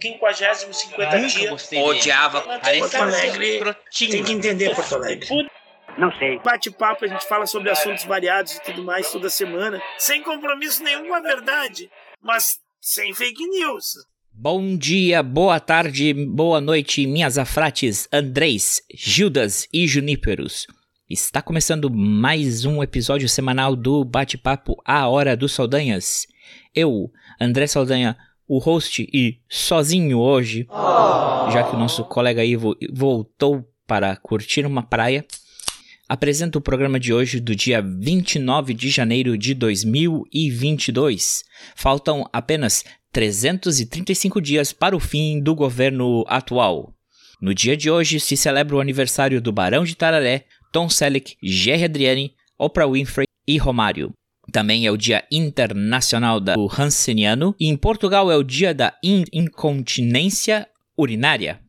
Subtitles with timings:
[0.00, 1.72] 50, 50 dias.
[1.72, 2.42] Odiava.
[2.42, 3.76] Porto Alegre.
[3.90, 5.28] Tem que entender Porto Alegre.
[5.98, 6.38] Não sei.
[6.40, 9.80] Bate-papo, a gente fala sobre assuntos variados e tudo mais toda semana.
[9.98, 11.90] Sem compromisso nenhum com a verdade,
[12.20, 13.94] mas sem fake news.
[14.30, 20.66] Bom dia, boa tarde, boa noite, minhas afrates Andrés, Gildas e Juníperos.
[21.08, 26.26] Está começando mais um episódio semanal do Bate-Papo A Hora dos Saldanhas.
[26.74, 27.10] Eu,
[27.40, 30.66] André Saldanha, o host e sozinho hoje,
[31.52, 35.24] já que o nosso colega Ivo voltou para curtir uma praia,
[36.08, 41.44] apresento o programa de hoje do dia 29 de janeiro de 2022.
[41.74, 46.92] Faltam apenas 335 dias para o fim do governo atual.
[47.40, 51.84] No dia de hoje se celebra o aniversário do Barão de Tararé, Tom Selleck, Jerry
[51.84, 54.12] Adriani, Oprah Winfrey e Romário.
[54.52, 59.24] Também é o Dia Internacional do Hanseniano e em Portugal é o Dia da in
[59.32, 61.60] Incontinência Urinária.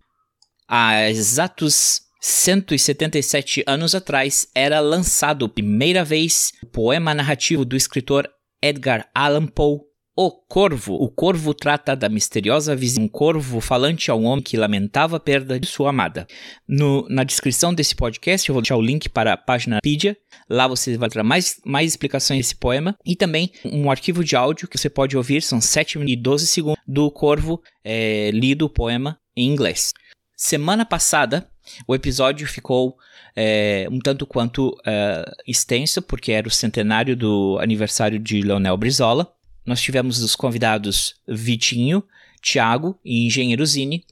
[0.67, 8.27] Há exatos 177 anos atrás era lançado primeira vez o poema narrativo do escritor
[8.61, 9.79] Edgar Allan Poe,
[10.19, 10.95] O Corvo.
[10.95, 15.19] O Corvo trata da misteriosa de um corvo falante a um homem que lamentava a
[15.19, 16.25] perda de sua amada.
[16.67, 20.17] No, na descrição desse podcast eu vou deixar o link para a página Wikipedia.
[20.49, 24.67] Lá você vai ter mais, mais explicações desse poema e também um arquivo de áudio
[24.67, 29.19] que você pode ouvir, são 7 e 12 segundos do Corvo é, lido o poema
[29.35, 29.93] em inglês.
[30.35, 31.47] Semana passada,
[31.87, 32.97] o episódio ficou
[33.35, 39.31] é, um tanto quanto é, extenso, porque era o centenário do aniversário de Leonel Brizola.
[39.67, 42.01] Nós tivemos os convidados Vitinho,
[42.41, 44.05] Thiago e Engenheiro Zini.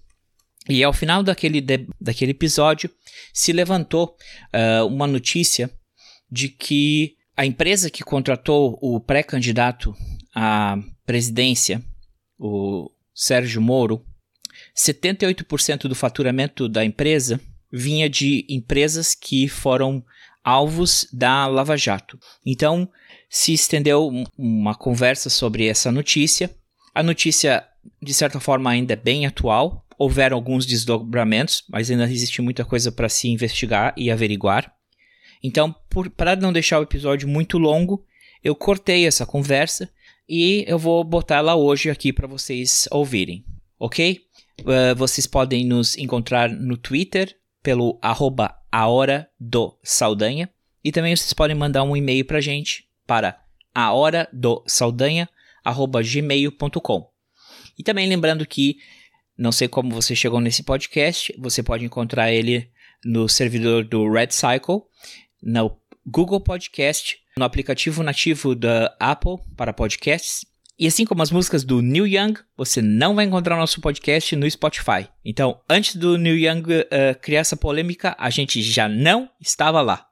[0.67, 2.89] E ao final daquele, de, daquele episódio
[3.34, 4.17] se levantou
[4.53, 5.72] uh, uma notícia
[6.30, 9.95] de que a empresa que contratou o pré-candidato
[10.36, 11.81] à presidência,
[12.38, 14.03] o Sérgio Moro,
[14.75, 17.40] 78% do faturamento da empresa
[17.72, 20.03] vinha de empresas que foram
[20.45, 22.19] alvos da Lava Jato.
[22.45, 22.88] Então,
[23.28, 24.07] se estendeu
[24.38, 26.56] uma conversa sobre essa notícia.
[26.94, 27.66] A notícia,
[28.01, 29.84] de certa forma, ainda é bem atual.
[29.97, 34.72] Houveram alguns desdobramentos, mas ainda existe muita coisa para se investigar e averiguar.
[35.41, 35.73] Então,
[36.16, 38.05] para não deixar o episódio muito longo,
[38.44, 39.89] eu cortei essa conversa
[40.29, 43.44] e eu vou botar ela hoje aqui para vocês ouvirem,
[43.79, 44.22] ok?
[44.61, 47.35] Uh, vocês podem nos encontrar no Twitter
[47.66, 50.48] pelo arroba a hora do Saldanha.
[50.84, 53.42] E também vocês podem mandar um e-mail para gente para
[53.74, 55.28] a hora do Saldanha
[55.64, 57.16] arroba gmail.com
[57.76, 58.78] e também lembrando que
[59.36, 62.70] não sei como você chegou nesse podcast, você pode encontrar ele
[63.03, 64.84] no servidor do Red Cycle,
[65.42, 70.46] no Google Podcast, no aplicativo nativo da Apple para podcasts
[70.78, 74.50] e assim como as músicas do Neil Young, você não vai encontrar nosso podcast no
[74.50, 75.08] Spotify.
[75.24, 80.06] Então, antes do Neil Young uh, criar essa polêmica, a gente já não estava lá.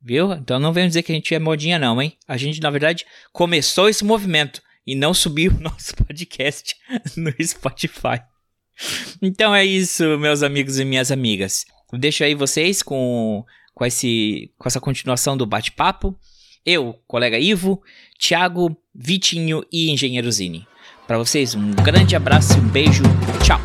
[0.00, 0.32] Viu?
[0.32, 2.16] Então não venham dizer que a gente é modinha não, hein?
[2.28, 6.76] A gente, na verdade, começou esse movimento e não subiu o nosso podcast
[7.16, 8.22] no Spotify.
[9.20, 11.64] Então é isso, meus amigos e minhas amigas.
[11.92, 13.44] Deixo aí vocês com,
[13.74, 16.16] com, esse, com essa continuação do bate-papo.
[16.64, 17.82] Eu, colega Ivo,
[18.18, 20.66] Thiago, Vitinho e Engenheiro Zini.
[21.06, 23.02] Para vocês, um grande abraço e um beijo.
[23.42, 23.60] Tchau!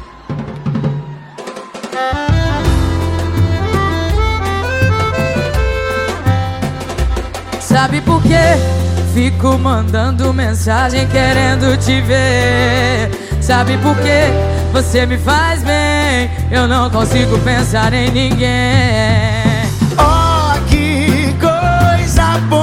[7.59, 8.37] Sabe por quê?
[9.13, 13.11] Fico mandando mensagem querendo te ver.
[13.41, 14.29] Sabe por quê?
[14.71, 16.29] Você me faz bem.
[16.51, 18.47] Eu não consigo pensar em ninguém.
[19.97, 22.62] Oh, que coisa boa!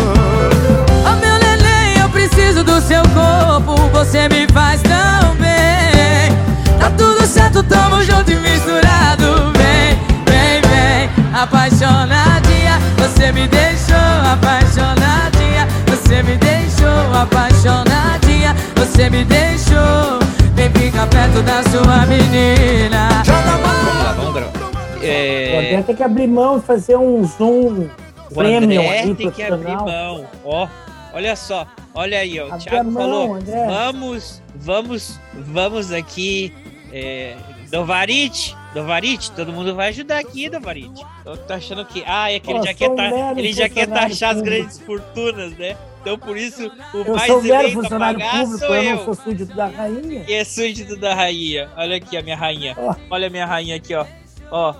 [4.03, 6.31] Você me faz tão bem.
[6.79, 9.51] Tá tudo certo, tamo junto e misturado.
[9.55, 9.95] Vem,
[10.25, 11.09] vem, vem,
[11.39, 13.95] apaixonadinha, você me deixou
[14.33, 20.19] apaixonadinha, você me deixou apaixonadinha, você me deixou.
[20.55, 23.23] Vem ficar perto da sua menina.
[23.23, 24.15] Joga a Vamos lá, mão.
[24.15, 24.71] vamos gravar.
[24.99, 27.87] O É, André tem que abrir mão e fazer um zoom
[28.29, 30.25] o premium André tem que abrir mão.
[30.43, 30.67] Ó,
[31.13, 32.55] Olha só, olha aí, ó.
[32.55, 33.67] O Thiago não, falou: André.
[33.67, 36.53] vamos, vamos, vamos aqui.
[36.91, 37.37] É,
[37.69, 40.91] Dovarit, Dovarit, todo mundo vai ajudar aqui, Dovarit.
[41.25, 42.03] Eu tô achando que.
[42.05, 45.57] Ah, é que ele Pô, já quer, mero ele já quer taxar as grandes fortunas,
[45.57, 45.77] né?
[46.01, 48.95] Então por isso o Eu mais sou eleito a funcionário pagar público, sou eu eu.
[48.95, 50.23] não sou súdito da rainha.
[50.23, 51.69] Que é súdito da rainha.
[51.77, 52.75] Olha aqui a minha rainha.
[52.77, 52.95] Ó.
[53.09, 54.05] Olha a minha rainha aqui, ó.
[54.49, 54.75] Ó.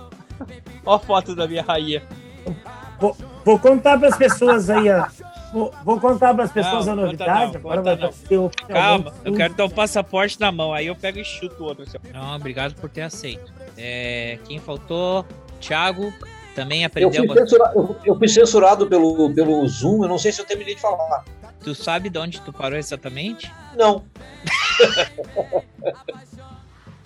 [0.84, 2.02] Ó a foto da minha rainha.
[3.44, 5.06] Vou contar para as pessoas aí, ó.
[5.52, 7.52] Vou, vou contar para as pessoas Não, a novidade.
[7.52, 8.50] não, Agora vai não.
[8.68, 10.72] Calma, eu quero ter um passaporte na mão.
[10.72, 11.84] Aí eu pego e chuto o outro.
[12.12, 13.52] Não, obrigado por ter aceito.
[13.76, 15.26] É, quem faltou?
[15.60, 16.12] Thiago
[16.54, 17.12] também Eu aprendeu.
[17.12, 20.46] fui, uma- censura- eu- eu fui censurado pelo, pelo Zoom, eu não sei se eu
[20.46, 21.24] terminei de falar.
[21.62, 23.52] Tu sabe de onde tu parou exatamente?
[23.76, 24.04] Não.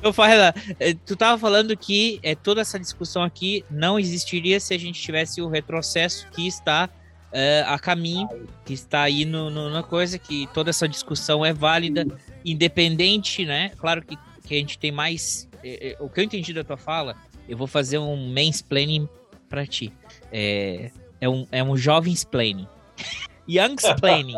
[0.03, 4.73] Eu Farrela, eh, tu tava falando que é, toda essa discussão aqui não existiria se
[4.75, 6.89] a gente tivesse o retrocesso que está
[7.33, 8.29] eh, a caminho,
[8.65, 12.07] que está aí no, no- na coisa, que toda essa discussão é válida,
[12.45, 13.71] independente, né?
[13.77, 15.49] Claro que, que a gente tem mais.
[15.63, 17.17] eh, eh, o que eu entendi da tua fala,
[17.49, 19.09] eu vou fazer um mansplaining
[19.49, 19.93] pra ti.
[20.33, 20.91] É,
[21.21, 22.67] é, um, é um jovensplaining.
[23.49, 24.37] Youngsplaining.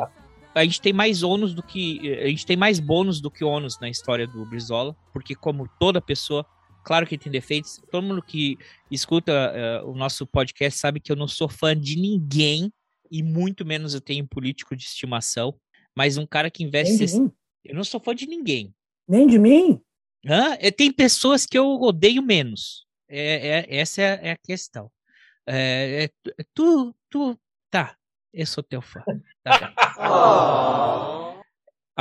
[0.54, 2.00] a gente tem mais ônus do que.
[2.22, 6.00] A gente tem mais bônus do que ônus na história do Brizola, porque, como toda
[6.00, 6.44] pessoa,
[6.84, 7.80] claro que tem defeitos.
[7.90, 8.58] Todo mundo que
[8.90, 12.70] escuta eh, o nosso podcast sabe que eu não sou fã de ninguém,
[13.10, 15.58] e muito menos eu tenho político de estimação.
[15.96, 16.90] Mas um cara que investe.
[16.90, 17.32] Nem de ses- mim.
[17.64, 18.74] Eu não sou fã de ninguém.
[19.08, 19.80] Nem de mim?
[20.26, 20.56] Hã?
[20.60, 22.86] Eh, Tem pessoas que eu odeio menos.
[23.08, 24.90] É, é- essa é, é a questão.
[25.46, 27.40] É, é tu- tu, tu.
[27.70, 27.96] Tá,
[28.32, 29.02] eu sou teu fã.
[29.42, 29.74] Tá bem.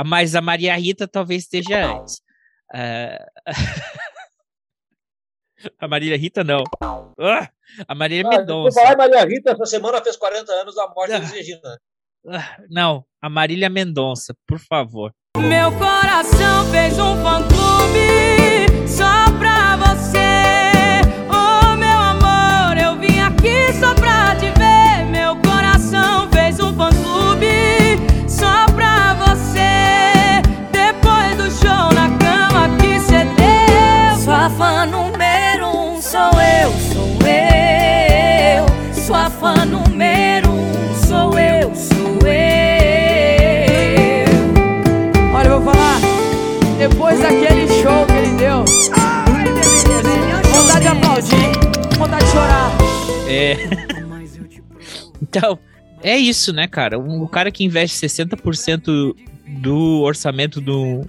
[0.00, 2.20] Ah, Mas a Maria Rita talvez esteja antes.
[2.72, 3.26] Ah,
[5.78, 6.64] a Maria Rita não.
[6.82, 7.48] Ah,
[7.86, 8.80] a Maria Ah, Mendonça.
[8.80, 11.18] falar Maria Rita, essa semana fez 40 anos da morte Ah.
[11.18, 11.78] da Regina.
[12.28, 15.12] Ah, Não, a Marília Mendonça, por favor.
[15.36, 18.47] Meu coração fez um fã-clube
[50.50, 52.70] vontade de aplaudir, vontade de chorar.
[53.28, 53.98] É.
[55.20, 55.58] Então,
[56.02, 56.98] é isso, né, cara?
[56.98, 59.14] O cara que investe 60%
[59.60, 61.04] do orçamento do,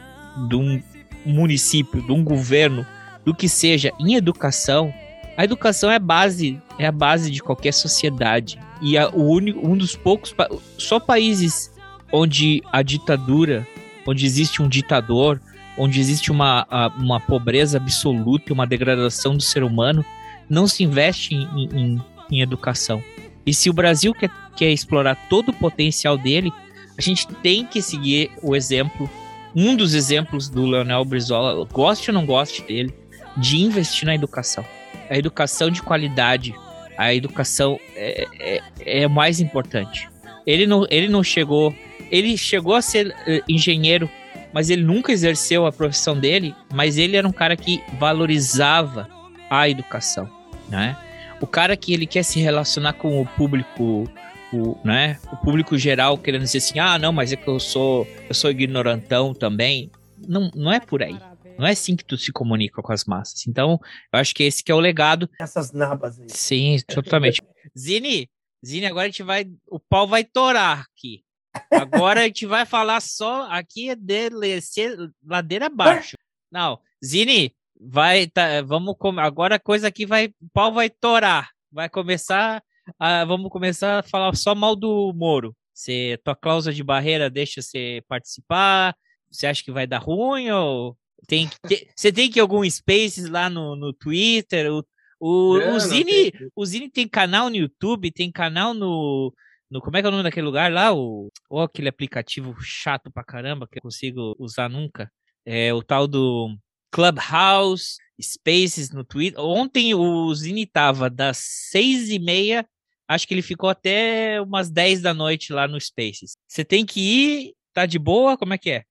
[0.47, 0.81] de um
[1.25, 2.85] município, de um governo,
[3.23, 4.93] do que seja em educação,
[5.37, 8.59] a educação é base, é a base de qualquer sociedade.
[8.81, 10.35] E a, o único, um dos poucos,
[10.77, 11.71] só países
[12.11, 13.67] onde a ditadura,
[14.05, 15.39] onde existe um ditador,
[15.79, 16.67] onde existe uma,
[16.97, 20.05] uma pobreza absoluta, uma degradação do ser humano,
[20.49, 23.01] não se investe em, em- em educação.
[23.45, 26.51] E se o Brasil quer, quer explorar todo o potencial dele,
[26.97, 29.09] a gente tem que seguir o exemplo,
[29.55, 32.93] um dos exemplos do Leonel Brizola, goste ou não goste dele,
[33.37, 34.65] de investir na educação.
[35.09, 36.53] A educação de qualidade,
[36.97, 38.61] a educação é, é,
[39.03, 40.07] é mais importante.
[40.45, 41.73] Ele não, ele não chegou,
[42.11, 44.09] ele chegou a ser eh, engenheiro,
[44.53, 49.07] mas ele nunca exerceu a profissão dele, mas ele era um cara que valorizava
[49.49, 50.29] a educação,
[50.69, 50.97] né?
[51.41, 54.09] O cara que ele quer se relacionar com o público,
[54.51, 55.17] o, né?
[55.31, 58.51] O público geral querendo dizer assim, ah, não, mas é que eu sou, eu sou
[58.51, 59.89] ignorantão também.
[60.27, 61.17] Não, não é por aí.
[61.57, 63.47] Não é assim que tu se comunica com as massas.
[63.47, 63.79] Então,
[64.13, 65.29] eu acho que esse que é o legado.
[65.41, 66.27] Essas nabas aí.
[66.29, 67.41] Sim, totalmente.
[67.77, 68.29] Zini,
[68.65, 71.23] Zini, agora a gente vai, o pau vai torar aqui.
[71.71, 76.15] Agora a gente vai falar só aqui é descer ladeira abaixo.
[76.51, 81.49] Não, Zini, vai, tá, vamos agora a coisa aqui vai, o pau vai torar.
[81.71, 82.63] Vai começar,
[82.97, 85.55] a, vamos começar a falar só mal do Moro.
[85.73, 88.95] Você, tua cláusula de barreira deixa você participar?
[89.31, 92.67] Você acha que vai dar ruim ou tem que ter- você tem que ir algum
[92.69, 94.71] Spaces lá no, no Twitter?
[94.71, 94.83] O,
[95.19, 96.49] o, o Zini, tem.
[96.55, 99.33] o Zini tem canal no YouTube, tem canal no,
[99.69, 100.93] no como é que é o nome daquele lugar lá?
[100.93, 105.11] O, ou aquele aplicativo chato pra caramba que eu consigo usar nunca.
[105.45, 106.57] É o tal do
[106.91, 109.39] Clubhouse, Spaces no Twitter.
[109.39, 112.67] Ontem o Zini tava das seis e meia,
[113.07, 116.35] acho que ele ficou até umas 10 da noite lá no Spaces.
[116.47, 118.37] Você tem que ir, tá de boa?
[118.37, 118.83] Como é que é?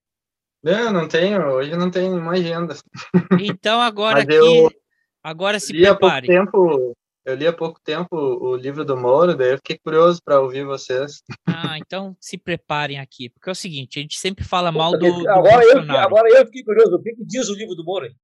[0.61, 2.75] Não, não tenho, hoje não tenho uma agenda.
[3.39, 4.69] Então agora eu
[5.23, 6.27] agora se li há pouco prepare.
[6.27, 6.93] tempo,
[7.29, 10.65] eu li há pouco tempo o livro do Moro, daí eu fiquei curioso para ouvir
[10.65, 11.21] vocês.
[11.47, 14.99] Ah, então se preparem aqui, porque é o seguinte, a gente sempre fala mal do,
[14.99, 18.05] do agora, eu, agora eu fiquei curioso, o que, que diz o livro do Moro?
[18.05, 18.15] hein?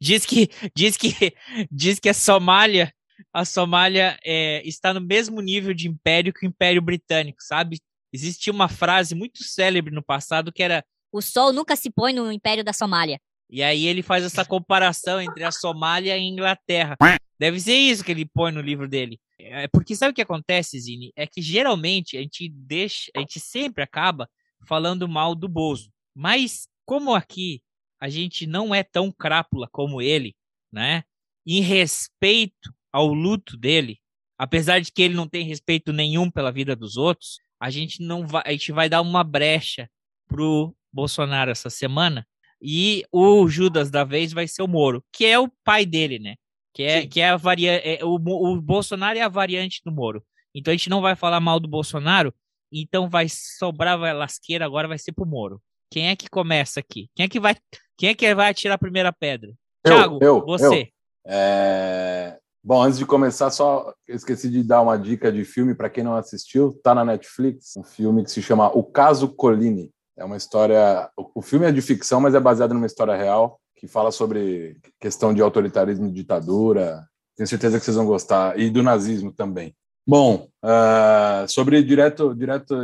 [0.00, 1.08] Diz que diz que
[1.70, 2.92] diz que a Somália,
[3.32, 7.78] a Somália é, está no mesmo nível de império que o Império Britânico, sabe?
[8.12, 12.30] Existia uma frase muito célebre no passado que era O sol nunca se põe no
[12.30, 13.18] Império da Somália.
[13.50, 16.96] e aí ele faz essa comparação entre a Somália e a Inglaterra.
[17.38, 19.18] Deve ser isso que ele põe no livro dele.
[19.38, 21.12] É porque sabe o que acontece, Zini?
[21.16, 24.28] É que geralmente a gente deixa, a gente sempre acaba
[24.66, 25.90] falando mal do Bozo.
[26.14, 27.60] Mas como aqui
[28.00, 30.34] a gente não é tão crápula como ele,
[30.72, 31.02] né?
[31.46, 33.98] Em respeito ao luto dele,
[34.38, 38.26] apesar de que ele não tem respeito nenhum pela vida dos outros, a gente não
[38.26, 39.88] vai, a gente vai dar uma brecha
[40.28, 42.26] pro Bolsonaro essa semana.
[42.60, 46.36] E o Judas da vez vai ser o Moro, que é o pai dele, né?
[46.74, 48.02] Que é, que é a variante.
[48.02, 50.22] o, Mo- o Bolsonaro é a variante do Moro.
[50.54, 52.34] Então a gente não vai falar mal do Bolsonaro.
[52.72, 55.62] Então vai sobrar vai lasqueira agora vai ser pro Moro.
[55.90, 57.08] Quem é que começa aqui?
[57.14, 57.56] Quem é que vai,
[57.96, 59.52] quem é que vai atirar a primeira pedra?
[59.84, 60.90] Eu, Thiago, eu, você.
[61.26, 65.90] É, Bom, antes de começar, só eu esqueci de dar uma dica de filme para
[65.90, 66.80] quem não assistiu.
[66.82, 69.90] Tá na Netflix, um filme que se chama O Caso Colline.
[70.16, 71.10] É uma história.
[71.16, 74.78] O o filme é de ficção, mas é baseado numa história real que fala sobre
[74.98, 77.06] questão de autoritarismo e ditadura.
[77.36, 79.76] Tenho certeza que vocês vão gostar e do nazismo também.
[80.06, 82.78] Bom, ah, sobre direto, direto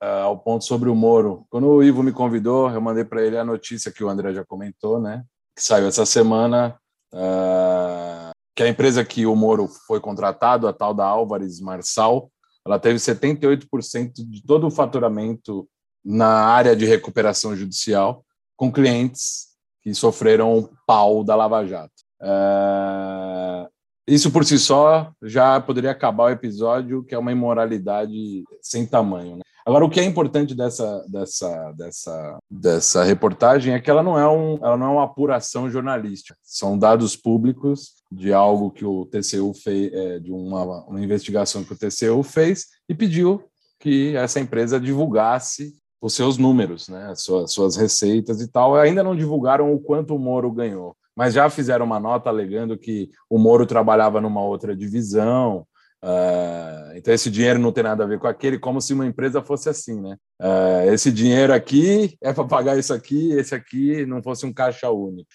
[0.00, 1.46] ah, ao ponto sobre o Moro.
[1.50, 4.44] Quando o Ivo me convidou, eu mandei para ele a notícia que o André já
[4.44, 5.22] comentou, né?
[5.54, 6.78] Que saiu essa semana.
[7.12, 12.28] ah, que a empresa que o Moro foi contratado, a tal da Álvares Marçal,
[12.66, 15.68] ela teve 78% de todo o faturamento
[16.04, 18.24] na área de recuperação judicial,
[18.56, 19.47] com clientes
[19.88, 21.94] que sofreram pau da Lava Jato.
[22.20, 23.66] É,
[24.06, 29.36] Isso por si só já poderia acabar o episódio, que é uma imoralidade sem tamanho.
[29.36, 29.42] né?
[29.64, 34.28] Agora, o que é importante dessa, dessa, dessa, dessa reportagem é que ela não é,
[34.28, 36.34] um, ela não é uma apuração jornalística.
[36.42, 41.72] São dados públicos de algo que o TCU fez, é, de uma, uma investigação que
[41.72, 43.42] o TCU fez e pediu
[43.78, 48.76] que essa empresa divulgasse os seus números, né, as suas, suas receitas e tal.
[48.76, 53.10] Ainda não divulgaram o quanto o Moro ganhou, mas já fizeram uma nota alegando que
[53.28, 55.66] o Moro trabalhava numa outra divisão.
[56.02, 59.42] ah, então esse dinheiro não tem nada a ver com aquele, como se uma empresa
[59.42, 60.16] fosse assim, né?
[60.40, 64.90] Ah, esse dinheiro aqui é para pagar isso aqui, esse aqui não fosse um caixa
[64.90, 65.28] único.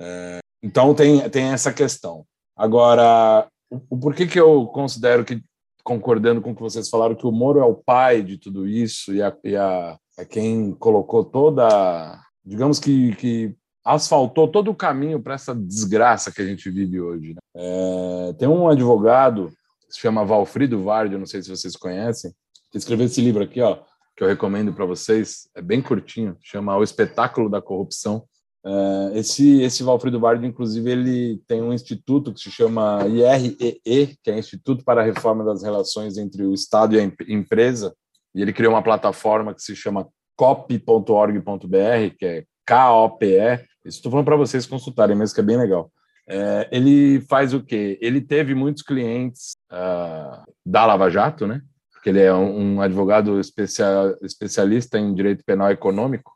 [0.00, 2.24] Ah, então tem, tem essa questão.
[2.56, 3.48] Agora,
[3.90, 5.42] o porquê que eu considero que,
[5.82, 9.12] concordando com o que vocês falaram, que o Moro é o pai de tudo isso
[9.12, 15.20] e, a, e a, é quem colocou toda, digamos que, que asfaltou todo o caminho
[15.20, 17.34] para essa desgraça que a gente vive hoje.
[17.34, 17.40] né?
[17.56, 19.52] É, tem um advogado
[19.92, 22.32] se chama Valfrido Vardi, não sei se vocês conhecem,
[22.70, 23.78] que escreveu esse livro aqui, ó,
[24.16, 28.24] que eu recomendo para vocês, é bem curtinho, chama O Espetáculo da Corrupção.
[28.64, 34.30] É, esse, esse Valfrido Vardi, inclusive, ele tem um instituto que se chama IREE, que
[34.30, 37.94] é Instituto para a Reforma das Relações entre o Estado e a em- Empresa,
[38.34, 43.64] e ele criou uma plataforma que se chama cop.org.br, que é K-O-P-E.
[43.84, 45.90] Estou falando para vocês consultarem, mesmo que é bem legal.
[46.28, 47.98] É, ele faz o quê?
[48.00, 51.60] Ele teve muitos clientes ah, da Lava Jato, né?
[51.92, 56.32] Porque ele é um, um advogado especia- especialista em direito penal econômico.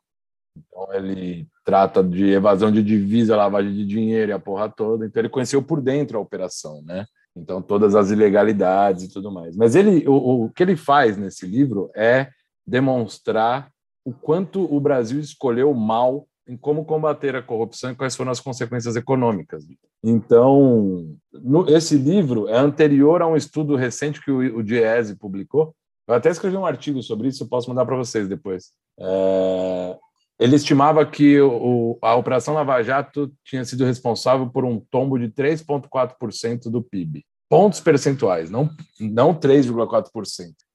[0.56, 5.04] Então, ele trata de evasão de divisa, lavagem de dinheiro e a porra toda.
[5.04, 7.04] Então, ele conheceu por dentro a operação, né?
[7.36, 9.56] Então, todas as ilegalidades e tudo mais.
[9.56, 12.28] Mas ele, o, o que ele faz nesse livro é
[12.64, 13.68] demonstrar
[14.04, 18.38] o quanto o Brasil escolheu mal em como combater a corrupção e quais foram as
[18.38, 19.66] consequências econômicas.
[20.04, 25.74] Então, no- esse livro é anterior a um estudo recente que o, o Diese publicou.
[26.06, 28.70] Eu até escrevi um artigo sobre isso, eu posso mandar para vocês depois.
[29.00, 29.98] É,
[30.38, 35.28] ele estimava que o, a Operação Lava Jato tinha sido responsável por um tombo de
[35.28, 37.24] 3,4% do PIB.
[37.48, 38.68] Pontos percentuais, não,
[39.00, 40.10] não 3,4%.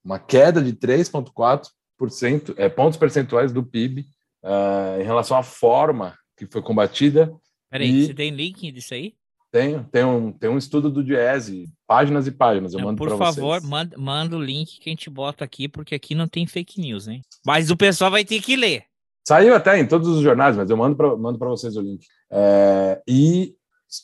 [0.04, 4.06] Uma queda de 3,4% é, pontos percentuais do PIB
[4.44, 7.32] ah, em relação à forma que foi combatida.
[7.70, 9.14] Peraí, E- você tem link disso aí?
[9.52, 13.60] Tem, tem, um, tem um estudo do Diese, páginas e páginas, eu mando por favor,
[13.60, 13.70] vocês.
[13.70, 17.10] manda, manda o link que a gente bota aqui, porque aqui não tem fake news,
[17.10, 17.22] hein?
[17.46, 18.86] Mas o pessoal vai ter que ler.
[19.28, 22.06] Saiu até em todos os jornais, mas eu mando para mando vocês o link.
[22.32, 23.56] É, e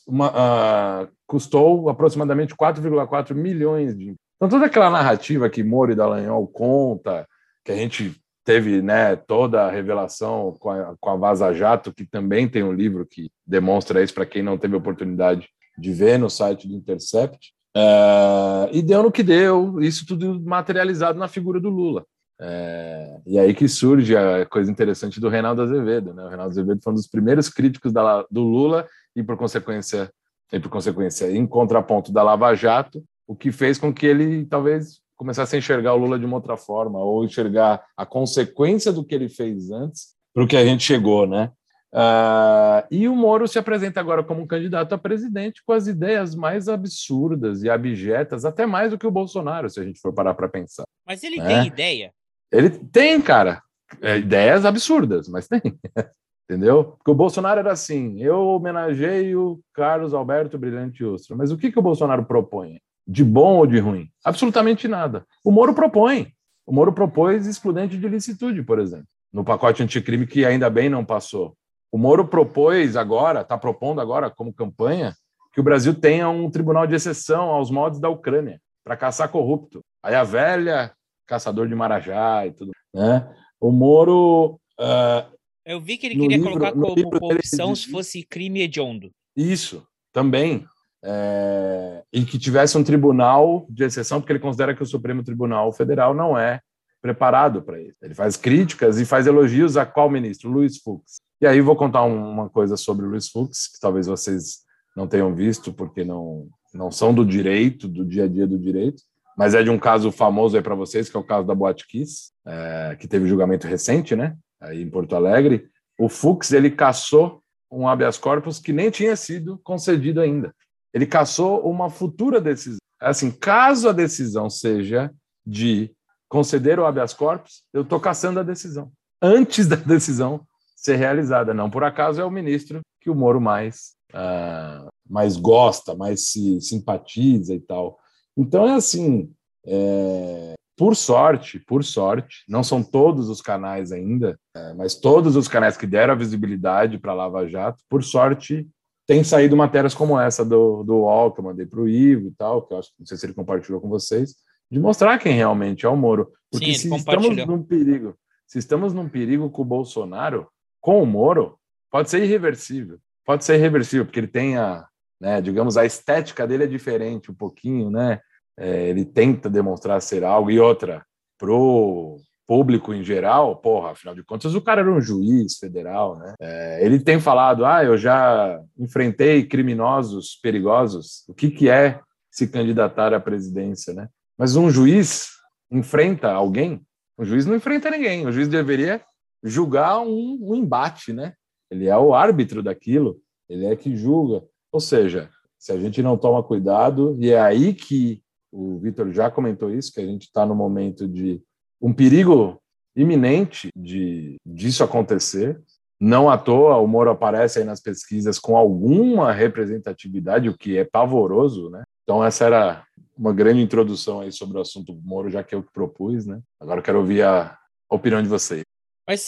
[0.07, 4.15] uma, ah, custou aproximadamente 4,4 milhões de.
[4.35, 7.27] Então, toda aquela narrativa que Moro e Dallagnol conta,
[7.65, 12.05] que a gente teve né, toda a revelação com a, com a Vaza Jato, que
[12.05, 16.29] também tem um livro que demonstra isso para quem não teve oportunidade de ver no
[16.29, 17.51] site do Intercept.
[17.75, 22.05] É, e deu no que deu, isso tudo materializado na figura do Lula.
[22.39, 26.13] É, e aí que surge a coisa interessante do Reinaldo Azevedo.
[26.13, 26.23] Né?
[26.23, 30.11] O Reinaldo Azevedo foi um dos primeiros críticos da, do Lula e, por consequência,
[30.51, 35.01] e por consequência, em contraponto da Lava Jato, o que fez com que ele talvez
[35.15, 39.15] começasse a enxergar o Lula de uma outra forma, ou enxergar a consequência do que
[39.15, 41.51] ele fez antes para o que a gente chegou, né?
[41.91, 46.35] Uh, e o Moro se apresenta agora como um candidato a presidente com as ideias
[46.35, 50.35] mais absurdas e abjetas, até mais do que o Bolsonaro, se a gente for parar
[50.35, 50.83] para pensar.
[51.07, 51.47] Mas ele né?
[51.47, 52.11] tem ideia.
[52.51, 53.61] Ele tem, cara,
[54.01, 55.61] é, ideias absurdas, mas tem.
[56.49, 56.83] Entendeu?
[56.83, 61.35] Porque o Bolsonaro era assim: eu homenageio Carlos Alberto Brilhante Ustra.
[61.35, 62.79] Mas o que, que o Bolsonaro propõe?
[63.05, 64.09] De bom ou de ruim?
[64.23, 65.25] Absolutamente nada.
[65.43, 66.31] O Moro propõe.
[66.65, 71.03] O Moro propôs excludente de licitude, por exemplo, no pacote anticrime que ainda bem não
[71.05, 71.55] passou.
[71.91, 75.15] O Moro propôs agora, está propondo agora como campanha,
[75.53, 79.81] que o Brasil tenha um tribunal de exceção aos modos da Ucrânia para caçar corrupto.
[80.03, 80.93] Aí a velha
[81.27, 82.71] caçador de Marajá e tudo.
[82.93, 83.27] Né?
[83.59, 84.59] O Moro.
[84.79, 85.29] Uh,
[85.65, 89.11] Eu vi que ele queria livro, colocar como corrupção se fosse crime hediondo.
[89.35, 90.65] Isso, também.
[91.03, 95.71] É, e que tivesse um tribunal de exceção, porque ele considera que o Supremo Tribunal
[95.71, 96.59] Federal não é
[97.01, 97.97] preparado para isso.
[98.01, 100.49] Ele faz críticas e faz elogios a qual ministro?
[100.49, 101.17] Luiz Fux.
[101.39, 104.65] E aí vou contar uma coisa sobre o Luiz Fux, que talvez vocês
[104.95, 109.03] não tenham visto, porque não, não são do direito, do dia a dia do direito,
[109.37, 111.85] mas é de um caso famoso aí para vocês, que é o caso da Boate
[111.87, 115.69] Kiss, é, que teve julgamento recente, né, aí em Porto Alegre.
[115.99, 117.41] O Fux, ele caçou
[117.71, 120.53] um habeas corpus que nem tinha sido concedido ainda.
[120.93, 122.79] Ele caçou uma futura decisão.
[122.99, 125.11] Assim, caso a decisão seja
[125.45, 125.91] de
[126.27, 128.91] conceder o habeas corpus, eu estou caçando a decisão.
[129.21, 131.53] Antes da decisão ser realizada.
[131.53, 136.61] Não por acaso é o ministro que o Moro mais, uh, mais gosta, mais se
[136.61, 137.99] simpatiza e tal.
[138.37, 139.31] Então é assim,
[139.65, 145.47] é, por sorte, por sorte, não são todos os canais ainda, é, mas todos os
[145.47, 148.67] canais que deram a visibilidade para Lava Jato, por sorte,
[149.07, 152.31] tem saído matérias como essa do, do UOL, que eu mandei para o Ivo e
[152.31, 154.35] tal, que eu acho, não sei se ele compartilhou com vocês,
[154.69, 156.31] de mostrar quem realmente é o Moro.
[156.51, 160.47] Porque Sim, se estamos num perigo, se estamos num perigo com o Bolsonaro,
[160.79, 161.57] com o Moro,
[161.89, 162.99] pode ser irreversível.
[163.25, 164.85] Pode ser irreversível, porque ele tem a,
[165.19, 168.19] né, digamos, a estética dele é diferente um pouquinho, né?
[168.57, 171.05] é, ele tenta demonstrar ser algo, e outra,
[171.37, 176.33] pro público em geral, porra, afinal de contas, o cara era um juiz federal, né?
[176.39, 181.99] É, ele tem falado, ah, eu já enfrentei criminosos perigosos, o que, que é
[182.31, 184.07] se candidatar à presidência, né?
[184.37, 185.27] Mas um juiz
[185.69, 186.81] enfrenta alguém?
[187.17, 189.01] O juiz não enfrenta ninguém, o juiz deveria
[189.43, 191.33] julgar um, um embate, né?
[191.69, 194.41] Ele é o árbitro daquilo, ele é que julga.
[194.77, 199.27] Ou seja, se a gente não toma cuidado, e é aí que o Vitor já
[199.27, 201.41] comentou isso, que a gente está no momento de
[201.81, 202.61] um perigo
[202.95, 205.59] iminente de disso acontecer.
[205.99, 210.85] Não à toa, o Moro aparece aí nas pesquisas com alguma representatividade, o que é
[210.85, 211.81] pavoroso, né?
[212.03, 212.85] Então essa era
[213.17, 216.39] uma grande introdução aí sobre o assunto Moro, já que eu propus, né?
[216.59, 217.57] Agora eu quero ouvir a
[217.89, 218.61] opinião de vocês.
[219.09, 219.27] Mas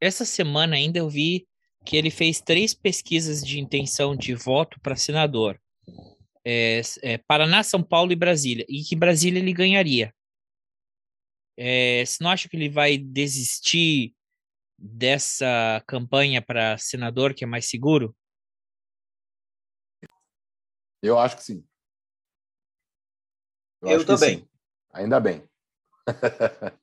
[0.00, 1.44] essa semana ainda eu vi
[1.84, 5.60] que ele fez três pesquisas de intenção de voto para senador
[6.44, 10.14] é, é, Paraná, São Paulo e Brasília, e que Brasília ele ganharia.
[11.56, 14.14] É, você não acha que ele vai desistir
[14.78, 18.16] dessa campanha para senador, que é mais seguro?
[21.02, 21.66] Eu acho que sim.
[23.82, 24.38] Eu, eu também.
[24.38, 24.48] Sim.
[24.92, 25.48] Ainda bem.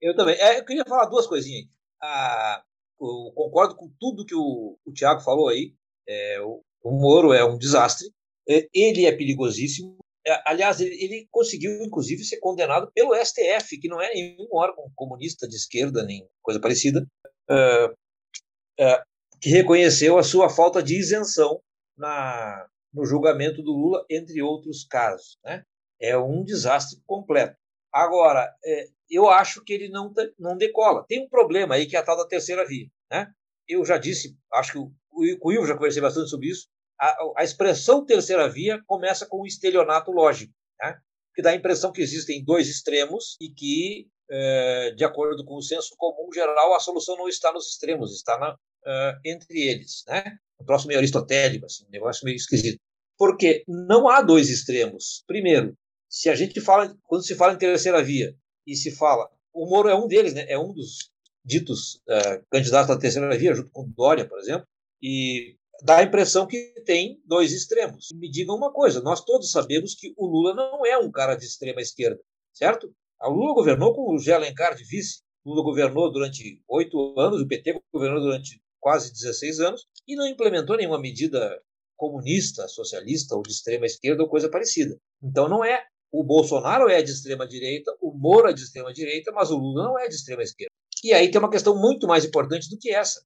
[0.00, 0.36] eu também.
[0.36, 1.68] É, eu queria falar duas coisinhas.
[2.02, 2.64] Ah,
[3.04, 5.74] eu concordo com tudo que o, o Tiago falou aí.
[6.08, 8.08] É, o, o Moro é um desastre.
[8.48, 9.96] É, ele é perigosíssimo.
[10.26, 14.90] É, aliás, ele, ele, conseguiu, inclusive, ser condenado pelo STF, que não é nenhum órgão
[14.94, 17.06] comunista de esquerda, nem coisa parecida,
[17.50, 17.92] uh,
[18.80, 19.02] uh,
[19.40, 21.60] que reconheceu a sua falta de isenção
[21.96, 25.38] na, no julgamento do Lula, entre outros casos.
[25.44, 25.62] Né?
[26.00, 27.56] É um desastre completo.
[27.92, 31.04] Agora, é, eu acho que ele não, não decola.
[31.06, 32.88] Tem um problema aí que é a tal da terceira via.
[33.10, 33.32] Né?
[33.68, 34.92] Eu já disse, acho que o,
[35.42, 36.68] o Ivo já conversei bastante sobre isso,
[37.00, 40.98] a, a expressão terceira via começa com um estelionato lógico, né?
[41.34, 45.62] que dá a impressão que existem dois extremos e que, é, de acordo com o
[45.62, 50.04] senso comum geral, a solução não está nos extremos, está na, uh, entre eles.
[50.06, 50.24] Né?
[50.60, 52.78] Um troço meio aristotélico, assim, um negócio meio esquisito.
[53.18, 55.24] Porque não há dois extremos.
[55.26, 55.76] Primeiro,
[56.08, 58.34] se a gente fala, quando se fala em terceira via
[58.66, 60.46] e se fala, o Moro é um deles, né?
[60.48, 61.10] é um dos
[61.44, 64.66] ditos uh, candidatos à terceira via, junto com Dória, por exemplo,
[65.02, 68.08] e dá a impressão que tem dois extremos.
[68.14, 71.44] Me digam uma coisa: nós todos sabemos que o Lula não é um cara de
[71.44, 72.20] extrema esquerda,
[72.52, 72.92] certo?
[73.22, 75.22] O Lula governou com o Zé Alencar de vice.
[75.44, 80.26] O Lula governou durante oito anos, o PT governou durante quase 16 anos e não
[80.26, 81.60] implementou nenhuma medida
[81.96, 84.96] comunista, socialista ou de extrema esquerda ou coisa parecida.
[85.22, 85.84] Então não é.
[86.12, 89.84] O Bolsonaro é de extrema direita, o Moro é de extrema direita, mas o Lula
[89.84, 90.72] não é de extrema esquerda.
[91.04, 93.22] E aí tem uma questão muito mais importante do que essa.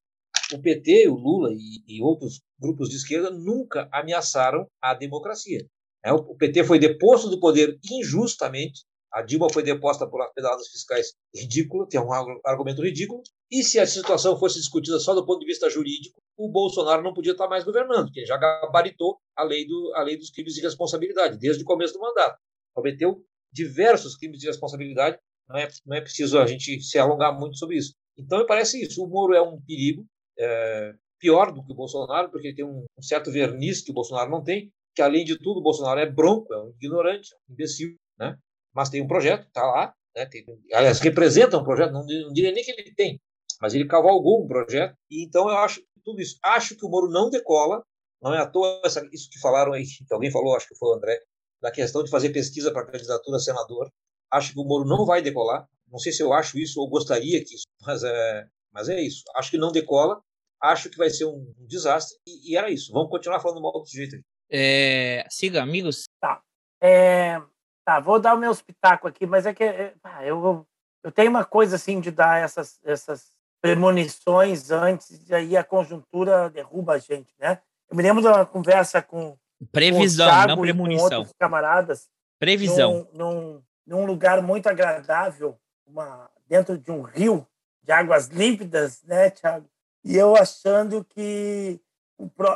[0.53, 5.65] O PT, o Lula e, e outros grupos de esquerda nunca ameaçaram a democracia.
[6.05, 11.15] É, o PT foi deposto do poder injustamente, a Dilma foi deposta por pedalas fiscais
[11.33, 12.13] ridículas, tem um
[12.45, 16.51] argumento ridículo, e se a situação fosse discutida só do ponto de vista jurídico, o
[16.51, 20.17] Bolsonaro não podia estar mais governando, porque ele já gabaritou a lei, do, a lei
[20.17, 22.39] dos crimes de responsabilidade, desde o começo do mandato.
[22.75, 27.57] Cometeu diversos crimes de responsabilidade, não é, não é preciso a gente se alongar muito
[27.57, 27.95] sobre isso.
[28.19, 29.03] Então, me parece isso.
[29.03, 30.05] O Moro é um perigo,
[30.39, 34.31] é, pior do que o Bolsonaro, porque tem um, um, certo verniz que o Bolsonaro
[34.31, 37.53] não tem, que, além de tudo, o Bolsonaro é bronco, é um ignorante, é um
[37.53, 38.37] imbecil, né?
[38.75, 40.27] mas tem um projeto, está lá, né?
[40.27, 43.21] tem, aliás, representa um projeto, não, não diria nem que ele tem,
[43.61, 46.39] mas ele cavalgou um projeto, e então eu acho tudo isso.
[46.43, 47.83] Acho que o Moro não decola,
[48.23, 50.91] não é à toa essa, isso que falaram aí, que alguém falou, acho que foi
[50.91, 51.21] o André,
[51.61, 53.91] da questão de fazer pesquisa para candidatura a senador.
[54.31, 55.67] Acho que o Moro não vai decolar.
[55.91, 59.25] Não sei se eu acho isso ou gostaria que isso, mas é, mas é isso.
[59.35, 60.21] Acho que não decola.
[60.61, 62.19] Acho que vai ser um, um desastre.
[62.27, 62.93] E, e, era isso.
[62.93, 64.23] Vamos continuar falando mal do sujeito aí.
[64.51, 66.05] É, siga, amigos.
[66.21, 66.43] Tá.
[66.81, 67.41] É,
[67.85, 70.67] tá, vou dar o meu espetáculo aqui, mas é que é, eu,
[71.03, 76.51] eu tenho uma coisa assim de dar essas, essas premonições antes, e aí a conjuntura
[76.51, 77.61] derruba a gente, né?
[77.91, 79.37] Eu me lembro de uma conversa com.
[79.73, 81.09] Previsão, com não premonição.
[81.09, 82.09] Com outros camaradas.
[82.39, 83.09] Previsão.
[83.13, 87.47] Num, num, num lugar muito agradável, uma, dentro de um rio
[87.83, 89.69] de águas límpidas, né, Thiago?
[90.05, 91.81] E eu achando que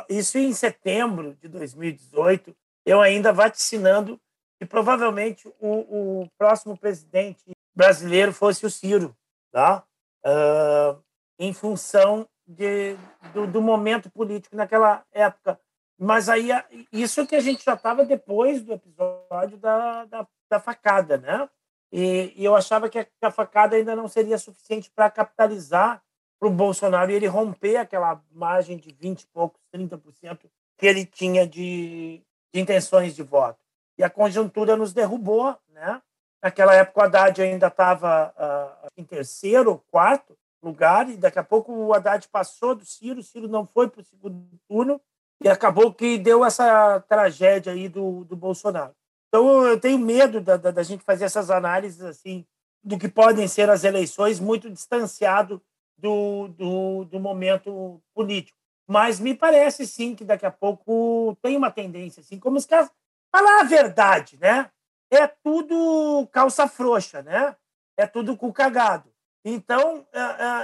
[0.07, 4.19] isso em setembro de 2018, eu ainda vaticinando
[4.59, 7.43] que provavelmente o, o próximo presidente
[7.75, 9.15] brasileiro fosse o Ciro,
[9.51, 9.83] tá?
[10.23, 11.01] uh,
[11.37, 12.95] em função de,
[13.33, 15.59] do, do, momento político naquela época.
[15.97, 16.49] Mas aí,
[16.91, 21.49] isso que a gente já estava depois do episódio da, da, da facada, né?
[21.91, 26.01] E, e, eu achava que a, que a facada ainda não seria suficiente para capitalizar
[26.39, 30.39] para o Bolsonaro e ele romper aquela margem de 20 e poucos, 30%
[30.77, 32.21] que ele tinha de,
[32.53, 33.59] de intenções de voto.
[33.97, 36.01] E a conjuntura nos derrubou, né?
[36.41, 41.71] Naquela época, o Haddad ainda estava uh, em terceiro, quarto lugar, e daqui a pouco
[41.71, 44.99] o Haddad passou do Ciro, o Ciro não foi para o segundo turno,
[45.41, 48.93] e acabou que deu essa tragédia aí do, do Bolsonaro.
[49.33, 52.45] Então, eu tenho medo da, da, da gente fazer essas análises assim
[52.83, 55.59] do que podem ser as eleições, muito distanciado
[55.97, 58.55] do, do, do momento político.
[58.87, 62.91] Mas me parece, sim, que daqui a pouco tem uma tendência, assim, como os caras...
[63.31, 64.69] Falar a verdade, né?
[65.15, 67.55] é tudo calça frouxa, né?
[67.97, 69.11] É tudo com cagado.
[69.45, 70.05] Então,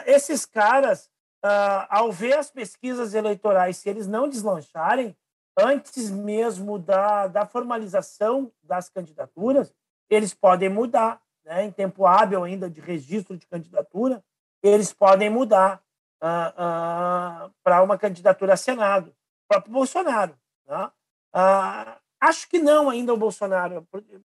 [0.06, 1.10] esses caras,
[1.90, 5.16] ao ver as pesquisas eleitorais, se eles não deslancharem,
[5.64, 9.74] antes mesmo da, da formalização das candidaturas,
[10.10, 11.66] eles podem mudar, né?
[11.66, 14.24] em tempo hábil ainda de registro de candidatura,
[14.62, 15.82] eles podem mudar
[16.22, 20.36] uh, uh, para uma candidatura a Senado, o próprio Bolsonaro.
[20.68, 20.92] Né?
[21.36, 23.88] Uh, acho que não ainda o Bolsonaro,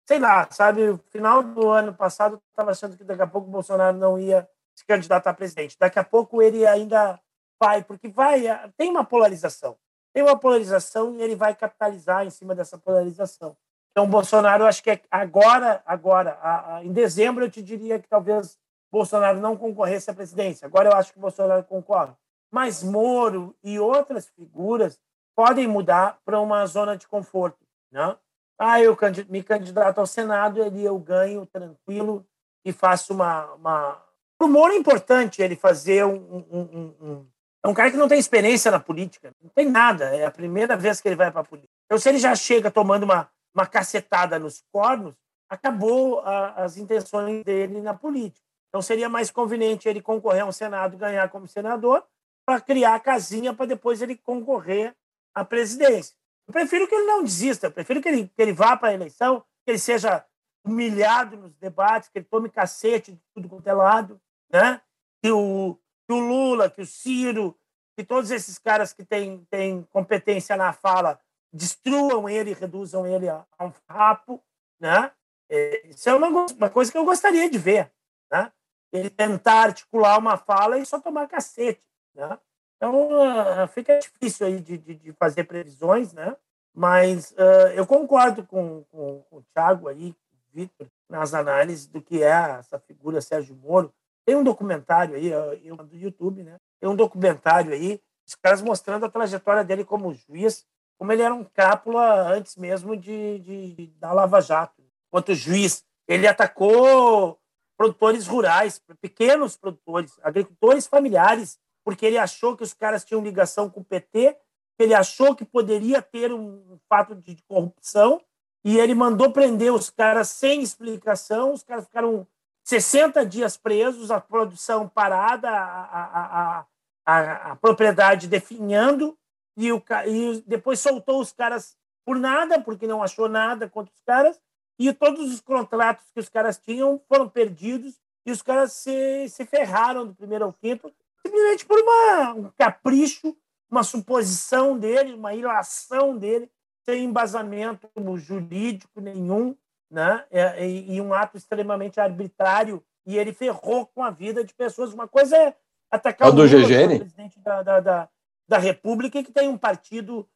[0.06, 3.52] sei lá, sabe, no final do ano passado estava achando que daqui a pouco o
[3.52, 5.76] Bolsonaro não ia se candidatar a presidente.
[5.78, 7.20] Daqui a pouco ele ainda
[7.60, 8.42] vai, porque vai,
[8.76, 9.76] tem uma polarização.
[10.12, 13.56] Tem uma polarização e ele vai capitalizar em cima dessa polarização.
[13.90, 18.08] Então, Bolsonaro, acho que é agora, agora, a, a, em dezembro, eu te diria que
[18.08, 18.58] talvez
[18.90, 20.66] Bolsonaro não concorresse à presidência.
[20.66, 22.12] Agora eu acho que Bolsonaro concorre.
[22.50, 25.00] Mas Moro e outras figuras
[25.34, 27.58] podem mudar para uma zona de conforto.
[27.90, 28.16] Né?
[28.58, 28.96] Ah, eu
[29.28, 32.26] me candidato ao Senado, ele eu ganho tranquilo
[32.64, 33.52] e faço uma.
[33.54, 34.02] uma...
[34.38, 37.26] Para o Moro é importante ele fazer um, um, um,
[37.64, 40.76] É um cara que não tem experiência na política, não tem nada, é a primeira
[40.76, 41.72] vez que ele vai para a política.
[41.86, 45.14] Então, se ele já chega tomando uma, uma cacetada nos cornos,
[45.48, 48.44] acabou a, as intenções dele na política.
[48.68, 52.04] Então, seria mais conveniente ele concorrer ao Senado, ganhar como senador,
[52.44, 54.94] para criar a casinha para depois ele concorrer
[55.34, 56.16] à presidência.
[56.48, 58.94] Eu prefiro que ele não desista, eu prefiro que ele, que ele vá para a
[58.94, 60.24] eleição, que ele seja
[60.64, 64.20] humilhado nos debates, que ele tome cacete de tudo quanto é lado,
[64.50, 64.80] né?
[65.22, 65.78] que, o,
[66.12, 67.56] que o Lula, que o Ciro,
[67.96, 71.18] que todos esses caras que têm, têm competência na fala
[71.50, 74.42] destruam ele reduzam ele a, a um rapo.
[74.78, 75.10] Né?
[75.48, 77.90] É, isso é uma, uma coisa que eu gostaria de ver.
[78.30, 78.52] Né?
[78.92, 81.82] Ele tentar articular uma fala e só tomar cacete.
[82.14, 82.38] Né?
[82.76, 86.36] Então, uh, fica difícil aí de, de, de, fazer previsões, né?
[86.74, 90.14] Mas uh, eu concordo com, com, com o Thiago aí,
[90.52, 93.94] Vitor, nas análises do que é essa figura Sérgio Moro.
[94.24, 96.58] Tem um documentário aí, eu, do YouTube, né?
[96.80, 100.64] Tem um documentário aí, os caras mostrando a trajetória dele como juiz,
[100.98, 104.82] como ele era um cápula antes mesmo de, de, da Lava Jato.
[105.08, 107.38] Enquanto juiz, ele atacou
[107.76, 113.80] produtores rurais, pequenos produtores, agricultores familiares, porque ele achou que os caras tinham ligação com
[113.80, 114.36] o PT,
[114.76, 118.20] que ele achou que poderia ter um fato de corrupção,
[118.64, 122.26] e ele mandou prender os caras sem explicação, os caras ficaram
[122.64, 126.66] 60 dias presos, a produção parada, a, a,
[127.04, 129.16] a, a propriedade definhando,
[129.56, 134.00] e, o, e depois soltou os caras por nada, porque não achou nada contra os
[134.02, 134.40] caras,
[134.78, 139.44] e todos os contratos que os caras tinham foram perdidos e os caras se, se
[139.44, 140.92] ferraram do primeiro ao quinto,
[141.24, 143.36] simplesmente por uma, um capricho,
[143.70, 146.50] uma suposição dele, uma ilação dele,
[146.84, 149.56] sem embasamento jurídico nenhum,
[149.92, 150.24] né?
[150.30, 154.92] É, e, e um ato extremamente arbitrário, e ele ferrou com a vida de pessoas.
[154.92, 155.54] Uma coisa é
[155.90, 156.98] atacar o, o do Lula, GGN?
[156.98, 158.08] presidente da, da, da,
[158.48, 160.26] da República, que tem um partido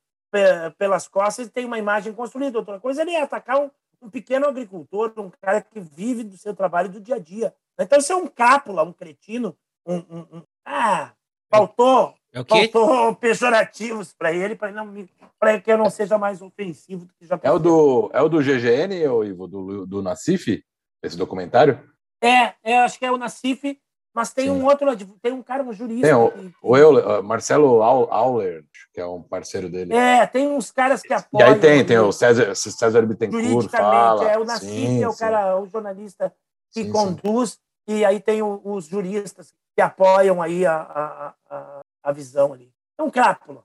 [0.76, 2.58] pelas costas e tem uma imagem construída.
[2.58, 3.70] Outra coisa é ele atacar um,
[4.02, 7.54] um pequeno agricultor, um cara que vive do seu trabalho do dia a dia.
[7.78, 9.96] Então, isso é um cápula, um cretino, um.
[9.96, 10.42] um, um...
[10.66, 11.12] ah,
[11.50, 17.26] faltou, é faltou pejorativos para ele, para que eu não seja mais ofensivo do que
[17.26, 20.62] já é o do É o do GGN, ou Ivo, do, do Nacif,
[21.02, 21.80] esse documentário?
[22.22, 23.78] É, é, acho que é o Nacif,
[24.14, 24.50] mas tem Sim.
[24.50, 24.86] um outro,
[25.22, 26.06] tem um cara, um jurista.
[26.06, 29.94] Tem o, o Euler, Marcelo Auler, que é um parceiro dele.
[29.94, 31.48] É, tem uns caras que apoiam.
[31.48, 34.30] E aí tem, tem o César, César Bittencourt fala.
[34.30, 36.32] É o Nassif, é o cara, o jornalista
[36.72, 37.52] que sim, conduz,
[37.88, 37.98] sim.
[37.98, 41.75] e aí tem o, os juristas que apoiam aí a, a, a,
[42.06, 42.70] a visão ali.
[42.96, 43.64] É um cápula.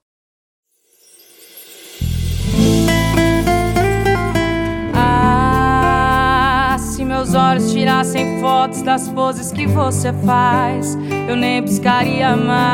[6.80, 10.98] Se meus olhos tirassem fotos das poses que você faz,
[11.30, 12.72] eu nem piscaria mais.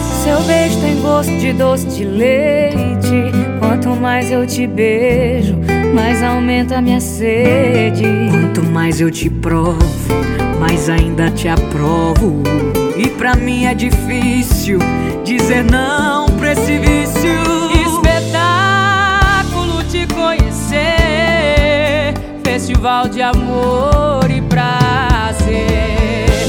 [0.00, 3.30] Seu beijo tem gosto de doce de leite.
[3.60, 5.56] Quanto mais eu te beijo,
[5.94, 8.02] mais aumenta minha sede.
[8.30, 9.78] Quanto mais eu te provo,
[10.60, 12.42] mais ainda te aprovo.
[12.96, 14.78] E pra mim é difícil
[15.24, 17.60] dizer não pra esse vício.
[22.70, 25.56] festival de amor e prazer.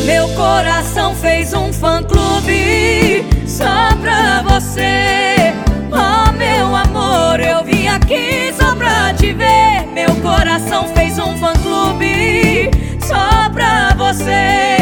[0.05, 5.53] Meu coração fez um fã-clube só pra você.
[5.91, 9.87] Oh, meu amor, eu vim aqui só pra te ver.
[9.93, 12.71] Meu coração fez um fã-clube
[13.11, 14.77] só pra você.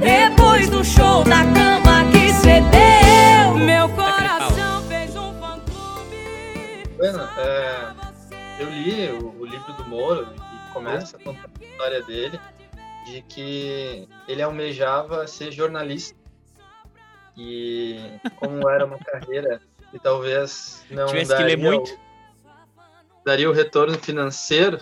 [0.00, 6.88] Depois do show da cama que cê deu, meu coração fez um fã-clube.
[6.96, 7.92] Bueno, é,
[8.60, 10.28] eu li o, o livro do Moro
[10.72, 12.40] começa contando a história dele,
[13.06, 16.16] de que ele almejava ser jornalista.
[17.36, 17.98] E
[18.36, 21.92] como era uma carreira que talvez não Tivesse daria, que ler muito.
[21.92, 24.78] O, daria o retorno financeiro,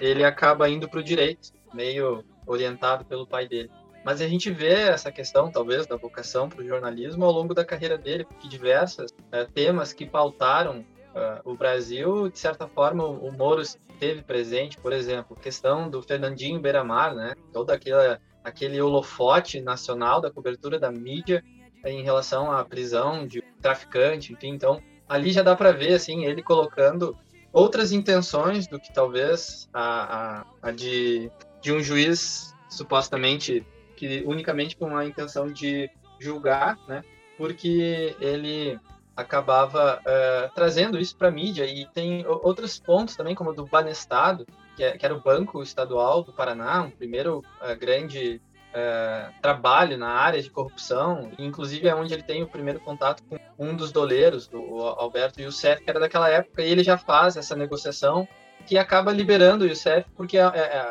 [0.00, 3.70] ele acaba indo para o direito, meio orientado pelo pai dele.
[4.04, 7.64] Mas a gente vê essa questão, talvez, da vocação para o jornalismo ao longo da
[7.64, 10.80] carreira dele, porque diversos é, temas que pautaram
[11.14, 13.62] uh, o Brasil, de certa forma, o, o Moro
[14.00, 17.34] teve presente, por exemplo, questão do Fernandinho Beiramar, né?
[17.52, 21.44] Todo aquele, aquele holofote nacional da cobertura da mídia
[21.84, 24.48] em relação à prisão de traficante, enfim.
[24.48, 27.16] Então, ali já dá para ver, assim, ele colocando
[27.52, 31.30] outras intenções do que talvez a, a, a de,
[31.62, 33.64] de um juiz supostamente
[33.96, 37.02] que unicamente com a intenção de julgar, né?
[37.38, 38.78] Porque ele
[39.16, 41.64] acabava uh, trazendo isso para a mídia.
[41.64, 44.46] E tem outros pontos também, como o do Banestado,
[44.76, 48.40] que, é, que era o Banco Estadual do Paraná, um primeiro uh, grande
[48.72, 53.38] uh, trabalho na área de corrupção, inclusive é onde ele tem o primeiro contato com
[53.58, 57.54] um dos doleiros, do Alberto Youssef, que era daquela época, e ele já faz essa
[57.54, 58.26] negociação
[58.66, 60.38] que acaba liberando o Youssef, porque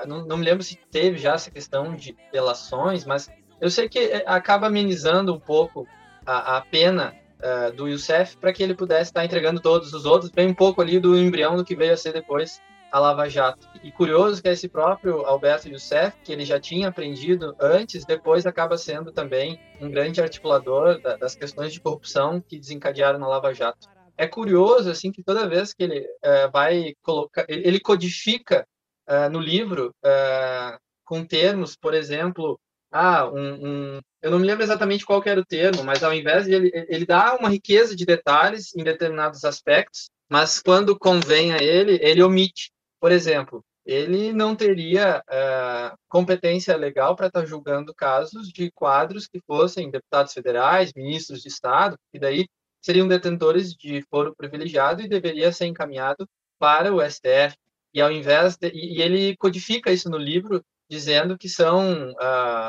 [0.08, 3.30] não, não me lembro se teve já essa questão de delações, mas
[3.60, 5.88] eu sei que acaba amenizando um pouco
[6.26, 10.32] a, a pena uh, do Youssef para que ele pudesse estar entregando todos os outros,
[10.32, 13.68] bem um pouco ali do embrião do que veio a ser depois a Lava Jato.
[13.82, 18.78] E curioso que esse próprio Alberto Youssef, que ele já tinha aprendido antes, depois acaba
[18.78, 23.88] sendo também um grande articulador da, das questões de corrupção que desencadearam na Lava Jato.
[24.18, 28.68] É curioso assim que toda vez que ele uh, vai colocar, ele, ele codifica
[29.10, 29.94] uh, no livro
[31.04, 32.60] com termos, por exemplo,
[32.92, 36.46] ah, um, um, eu não me lembro exatamente qual era o termo, mas ao invés
[36.46, 41.58] de ele, ele dá uma riqueza de detalhes em determinados aspectos, mas quando convém a
[41.62, 42.72] ele, ele omite.
[43.00, 49.28] Por exemplo, ele não teria uh, competência legal para estar tá julgando casos de quadros
[49.28, 52.46] que fossem deputados federais, ministros de Estado, que daí
[52.82, 56.28] seriam detentores de foro privilegiado e deveria ser encaminhado
[56.60, 57.56] para o STF.
[57.94, 62.16] E ao invés de, e ele codifica isso no livro dizendo que são uh,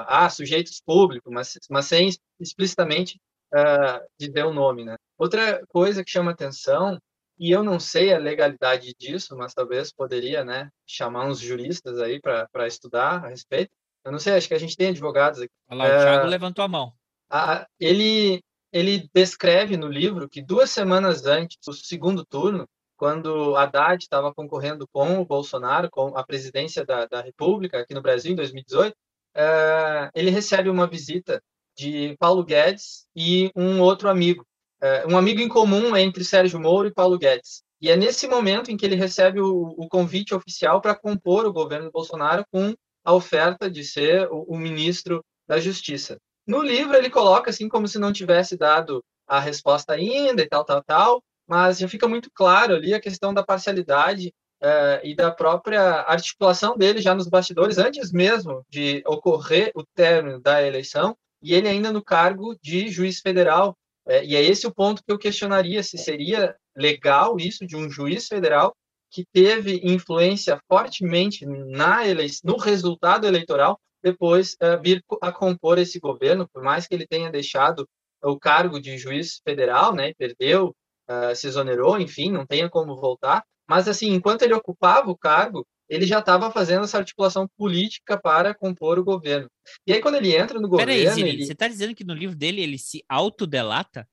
[0.06, 3.20] ah, sujeitos públicos, mas, mas sem explicitamente
[3.52, 4.96] uh, dizer o nome, né?
[5.18, 6.98] Outra coisa que chama atenção
[7.38, 12.20] e eu não sei a legalidade disso, mas talvez poderia, né, chamar uns juristas aí
[12.20, 13.72] para estudar a respeito.
[14.04, 15.52] Eu não sei, acho que a gente tem advogados aqui.
[15.68, 16.92] Olha lá, o Thiago levantou a mão.
[17.30, 24.02] A, ele, ele descreve no livro que duas semanas antes do segundo turno, quando Haddad
[24.02, 28.36] estava concorrendo com o Bolsonaro, com a presidência da, da República aqui no Brasil em
[28.36, 28.96] 2018,
[29.34, 31.42] é, ele recebe uma visita
[31.76, 34.46] de Paulo Guedes e um outro amigo,
[34.80, 37.62] é, um amigo em comum entre Sérgio Moro e Paulo Guedes.
[37.80, 41.52] E é nesse momento em que ele recebe o, o convite oficial para compor o
[41.52, 42.72] governo Bolsonaro com
[43.04, 46.18] a oferta de ser o, o, ministro da Justiça.
[46.46, 50.64] No livro ele coloca assim como se não tivesse dado a resposta ainda e tal,
[50.64, 55.30] tal, tal, mas já fica muito claro ali a questão da parcialidade é, e da
[55.30, 61.54] própria articulação dele já nos bastidores, antes mesmo de ocorrer o término da eleição, e
[61.54, 63.76] ele ainda no cargo de juiz federal
[64.06, 67.88] é, e é esse o ponto que eu questionaria se seria legal isso de um
[67.88, 68.74] juiz federal
[69.10, 75.98] que teve influência fortemente na eleição, no resultado eleitoral, depois uh, vir a compor esse
[75.98, 77.88] governo, por mais que ele tenha deixado
[78.22, 80.74] o cargo de juiz federal, né, perdeu,
[81.08, 85.66] uh, se exonerou, enfim, não tenha como voltar, mas assim, enquanto ele ocupava o cargo,
[85.88, 89.50] ele já estava fazendo essa articulação política para compor o governo.
[89.86, 90.92] E aí, quando ele entra no governo.
[90.92, 91.44] Peraí, ele...
[91.44, 94.08] você está dizendo que no livro dele ele se autodelata?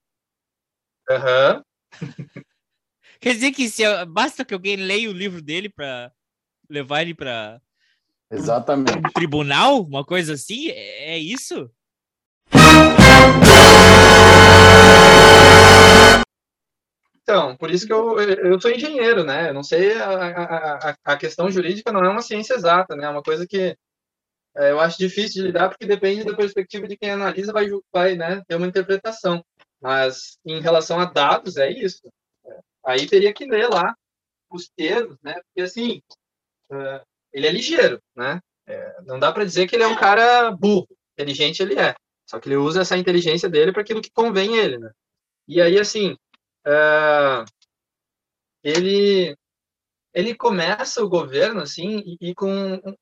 [1.09, 1.55] Aham.
[1.55, 1.63] Uhum.
[3.21, 6.11] Quer dizer que se, basta que alguém leia o livro dele para
[6.69, 7.61] levar ele para.
[8.31, 8.97] Exatamente.
[8.97, 9.81] Um tribunal?
[9.81, 10.69] Uma coisa assim?
[10.69, 11.69] É, é isso?
[17.21, 19.49] Então, por isso que eu, eu sou engenheiro, né?
[19.49, 23.05] Eu não sei, a, a, a questão jurídica não é uma ciência exata, né?
[23.05, 23.77] É uma coisa que
[24.55, 28.15] é, eu acho difícil de lidar, porque depende da perspectiva de quem analisa, vai, vai
[28.15, 29.43] né, ter uma interpretação.
[29.79, 32.01] Mas, em relação a dados, é isso.
[32.83, 33.95] Aí teria que ler lá
[34.49, 35.35] os termos, né?
[35.35, 36.01] Porque, assim,
[36.71, 37.01] é,
[37.33, 38.39] ele é ligeiro, né?
[38.67, 40.87] É, não dá para dizer que ele é um cara burro.
[41.13, 41.95] Inteligente ele é.
[42.29, 44.91] Só que ele usa essa inteligência dele para aquilo que convém ele, né?
[45.47, 46.13] E aí, assim,
[46.67, 47.43] uh,
[48.63, 49.35] ele
[50.13, 52.49] ele começa o governo assim e, e com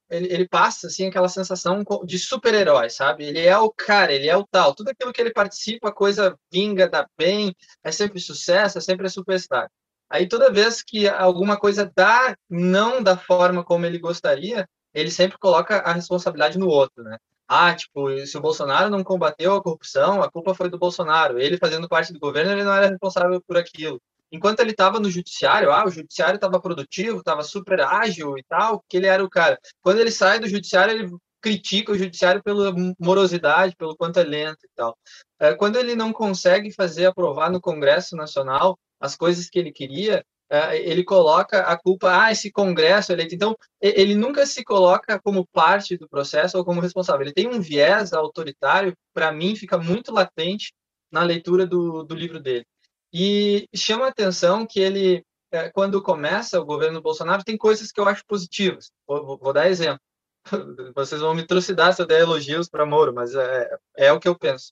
[0.09, 3.25] ele, ele, passa assim aquela sensação de super-herói, sabe?
[3.25, 4.75] Ele é o cara, ele é o tal.
[4.75, 9.07] Tudo aquilo que ele participa, a coisa vinga, dá bem, é sempre sucesso, é sempre
[9.07, 9.69] a superstar.
[10.09, 15.37] Aí toda vez que alguma coisa dá não da forma como ele gostaria, ele sempre
[15.37, 17.17] coloca a responsabilidade no outro, né?
[17.47, 21.39] ah, tipo, se o Bolsonaro não combateu a corrupção, a culpa foi do Bolsonaro.
[21.39, 24.01] Ele fazendo parte do governo, ele não era responsável por aquilo.
[24.29, 28.83] Enquanto ele estava no judiciário, ah, o judiciário estava produtivo, estava super ágil e tal,
[28.89, 29.57] que ele era o cara.
[29.81, 34.65] Quando ele sai do judiciário, ele critica o judiciário pela morosidade, pelo quanto é lento
[34.65, 34.97] e tal.
[35.39, 40.23] É, quando ele não consegue fazer aprovar no Congresso Nacional as coisas que ele queria,
[40.49, 43.35] é, ele coloca a culpa, ah, esse Congresso eleito.
[43.35, 47.21] Então, ele nunca se coloca como parte do processo ou como responsável.
[47.21, 50.73] Ele tem um viés autoritário, para mim, fica muito latente
[51.11, 52.65] na leitura do, do livro dele.
[53.13, 57.99] E chama a atenção que ele, é, quando começa o governo Bolsonaro, tem coisas que
[57.99, 58.89] eu acho positivas.
[59.07, 59.99] Vou, vou dar exemplo.
[60.95, 64.27] Vocês vão me trucidar se eu der elogios para Moro, mas é, é o que
[64.27, 64.71] eu penso.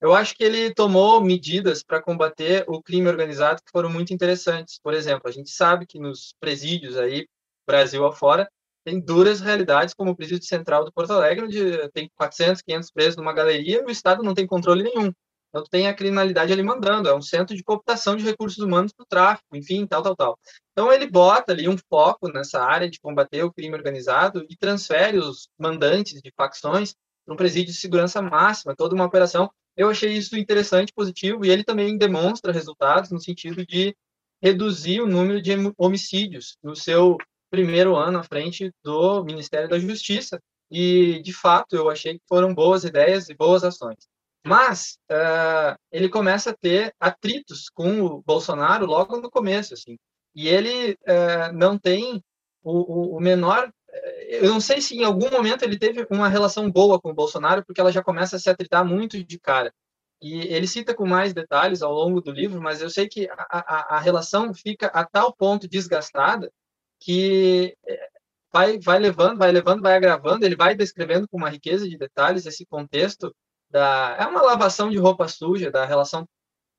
[0.00, 4.80] Eu acho que ele tomou medidas para combater o crime organizado que foram muito interessantes.
[4.82, 7.28] Por exemplo, a gente sabe que nos presídios aí,
[7.66, 8.50] Brasil afora,
[8.82, 13.16] tem duras realidades, como o presídio central do Porto Alegre, onde tem 400, 500 presos
[13.16, 15.12] numa galeria e o Estado não tem controle nenhum.
[15.50, 19.02] Então, tem a criminalidade ali mandando, é um centro de cooptação de recursos humanos para
[19.02, 20.38] o tráfico, enfim, tal, tal, tal.
[20.72, 25.18] Então, ele bota ali um foco nessa área de combater o crime organizado e transfere
[25.18, 26.94] os mandantes de facções
[27.26, 29.50] para um presídio de segurança máxima, toda uma operação
[29.80, 33.96] eu achei isso interessante, positivo, e ele também demonstra resultados no sentido de
[34.42, 37.16] reduzir o número de homicídios no seu
[37.50, 40.38] primeiro ano à frente do Ministério da Justiça.
[40.70, 44.06] E, de fato, eu achei que foram boas ideias e boas ações.
[44.46, 49.96] Mas uh, ele começa a ter atritos com o Bolsonaro logo no começo, assim.
[50.34, 52.22] E ele uh, não tem
[52.62, 53.72] o, o, menor
[54.28, 57.64] eu não sei se em algum momento ele teve uma relação boa com o Bolsonaro,
[57.64, 59.72] porque ela já começa a se atritar muito de cara.
[60.22, 63.46] E ele cita com mais detalhes ao longo do livro, mas eu sei que a,
[63.50, 66.52] a, a relação fica a tal ponto desgastada
[67.00, 68.08] que é,
[68.52, 72.46] vai, vai levando, vai levando, vai agravando, ele vai descrevendo com uma riqueza de detalhes
[72.46, 73.34] esse contexto
[73.70, 76.28] da é uma lavação de roupa suja da relação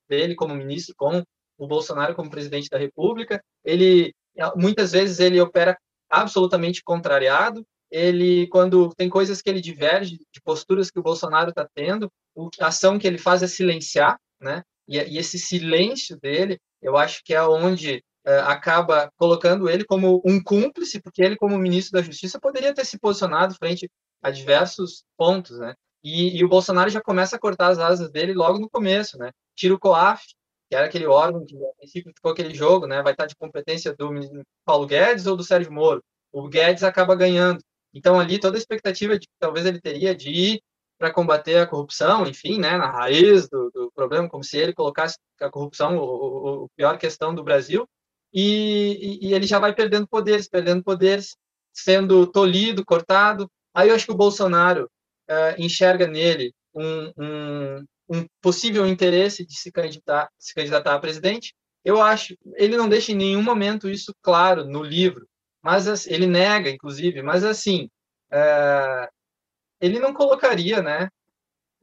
[0.07, 1.24] dele como ministro com
[1.57, 3.43] o Bolsonaro como presidente da República.
[3.64, 4.14] Ele
[4.55, 5.78] muitas vezes ele opera
[6.12, 7.66] absolutamente contrariado.
[7.89, 12.12] Ele, quando tem coisas que ele diverge de posturas que o Bolsonaro está tendo,
[12.59, 14.64] a ação que ele faz é silenciar, né?
[14.88, 20.22] E, e esse silêncio dele, eu acho que é onde é, acaba colocando ele como
[20.26, 23.89] um cúmplice, porque ele, como ministro da Justiça, poderia ter se posicionado frente
[24.22, 25.74] a diversos pontos, né?
[26.03, 29.32] E, e, o Bolsonaro já começa a cortar as asas dele logo no começo, né?
[29.55, 30.24] Tira o COAF,
[30.72, 33.04] que era aquele órgão que, a princípio, ficou aquele jogo, né?
[33.04, 34.10] Vai estar de competência do
[34.64, 36.02] Paulo Guedes ou do Sérgio Moro.
[36.32, 37.62] O Guedes acaba ganhando.
[37.94, 40.62] Então, ali, toda a expectativa de que talvez ele teria de ir
[40.98, 45.18] para combater a corrupção, enfim, né, na raiz do, do, problema, como se ele colocasse
[45.42, 47.86] a corrupção, o, o, pior questão do Brasil,
[48.34, 51.36] e, e, ele já vai perdendo poderes, perdendo poderes,
[51.74, 53.52] sendo tolhido, cortado.
[53.74, 54.90] Aí eu acho que o Bolsonaro
[55.30, 61.55] uh, enxerga nele um, um, um, possível interesse de se candidatar, se candidatar a presidente.
[61.84, 65.28] Eu acho, ele não deixa em nenhum momento isso claro no livro,
[65.64, 67.89] mas ele nega, inclusive, mas assim,
[68.32, 69.07] uh,
[69.80, 71.09] ele não colocaria, né,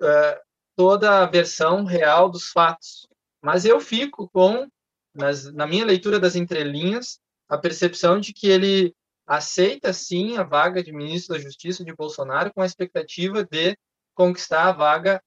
[0.00, 0.40] uh,
[0.76, 3.08] toda a versão real dos fatos.
[3.42, 4.68] Mas eu fico com,
[5.14, 7.18] nas, na minha leitura das entrelinhas,
[7.48, 8.94] a percepção de que ele
[9.26, 13.76] aceita sim a vaga de ministro da Justiça de Bolsonaro com a expectativa de
[14.14, 15.22] conquistar a vaga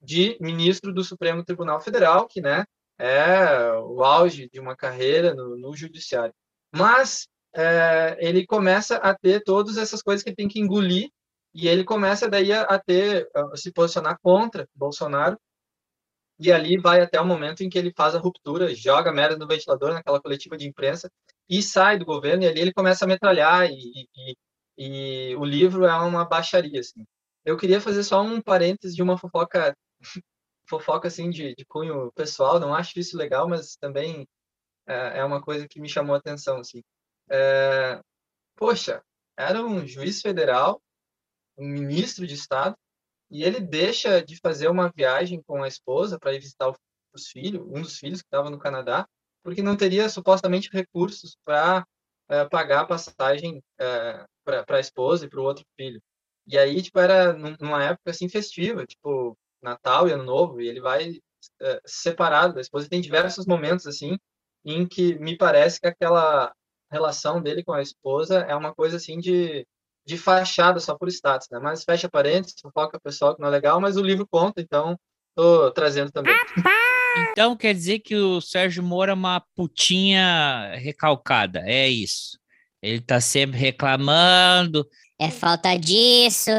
[0.00, 2.64] de ministro do Supremo Tribunal Federal, que né,
[2.98, 6.34] é o auge de uma carreira no, no judiciário.
[6.74, 11.10] Mas é, ele começa a ter todas essas coisas que tem que engolir
[11.54, 15.38] e ele começa daí a, a ter a se posicionar contra Bolsonaro
[16.38, 19.46] e ali vai até o momento em que ele faz a ruptura, joga merda no
[19.46, 21.10] ventilador naquela coletiva de imprensa
[21.48, 24.36] e sai do governo e ali ele começa a metralhar e, e,
[24.76, 27.06] e o livro é uma baixaria assim.
[27.44, 29.74] Eu queria fazer só um parênteses de uma fofoca
[30.68, 34.28] fofoca assim de, de cunho pessoal, não acho isso legal, mas também
[34.86, 36.82] é, é uma coisa que me chamou a atenção assim.
[37.30, 38.00] É,
[38.56, 39.02] poxa,
[39.36, 40.82] era um juiz federal,
[41.56, 42.76] um ministro de Estado,
[43.30, 46.72] e ele deixa de fazer uma viagem com a esposa para ir visitar
[47.12, 49.08] os filhos, um dos filhos que estava no Canadá,
[49.42, 51.86] porque não teria supostamente recursos para
[52.28, 56.00] é, pagar a passagem é, para a esposa e para o outro filho.
[56.46, 60.80] E aí, tipo, era numa época assim festiva, tipo Natal e Ano Novo, e ele
[60.80, 61.20] vai
[61.60, 62.86] é, separado da esposa.
[62.86, 64.16] E tem diversos momentos assim
[64.64, 66.52] em que me parece que aquela
[66.90, 69.66] relação dele com a esposa é uma coisa assim de,
[70.04, 71.58] de fachada só por status, né?
[71.58, 74.98] Mas fecha parênteses, fofoca pessoal que não é legal, mas o livro conta, então
[75.34, 76.34] tô trazendo também.
[77.32, 82.38] Então quer dizer que o Sérgio Moro é uma putinha recalcada, é isso.
[82.82, 84.86] Ele tá sempre reclamando.
[85.18, 86.50] É falta disso.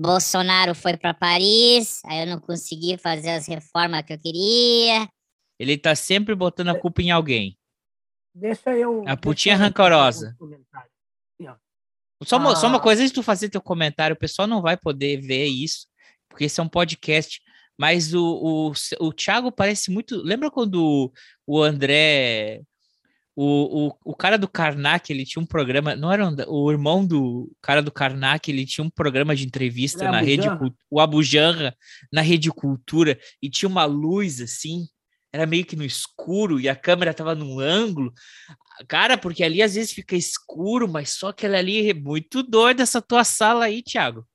[0.00, 5.06] Bolsonaro foi para Paris, aí eu não consegui fazer as reformas que eu queria.
[5.58, 7.58] Ele tá sempre botando a culpa em alguém.
[8.34, 9.04] Deixa eu.
[9.06, 10.34] A putinha rancorosa.
[12.24, 12.56] Só uma, ah.
[12.56, 15.46] só uma coisa, antes de tu fazer teu comentário, o pessoal não vai poder ver
[15.46, 15.86] isso,
[16.28, 17.42] porque esse é um podcast.
[17.78, 18.72] Mas o, o,
[19.06, 20.16] o Thiago parece muito.
[20.16, 21.12] Lembra quando
[21.46, 22.62] o André.
[23.42, 25.96] O, o, o cara do Karnak, ele tinha um programa.
[25.96, 30.20] Não era o irmão do cara do Karnak, ele tinha um programa de entrevista na
[30.20, 30.46] rede.
[30.90, 31.74] O Abujanra,
[32.12, 34.86] na Rede Cultura, e tinha uma luz assim
[35.32, 38.12] era meio que no escuro e a câmera tava num ângulo.
[38.88, 42.82] Cara, porque ali às vezes fica escuro, mas só que ela ali é muito doida
[42.82, 44.26] essa tua sala aí, Thiago.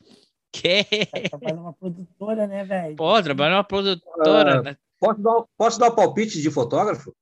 [0.52, 0.84] Que...
[1.30, 2.96] Trabalha numa produtora, né, velho?
[2.96, 4.60] Pô, trabalha numa produtora.
[4.60, 4.76] Uh, né?
[4.98, 7.14] posso, dar, posso dar um palpite de fotógrafo?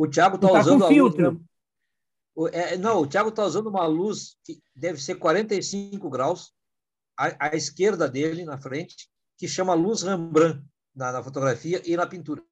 [0.00, 1.30] O Thiago tá, tá usando a filtro.
[1.32, 1.42] luz.
[2.34, 6.54] O, é, não, o Thiago tá usando uma luz que deve ser 45 graus
[7.18, 10.64] à, à esquerda dele, na frente, que chama luz Rembrandt
[10.96, 12.42] na, na fotografia e na pintura.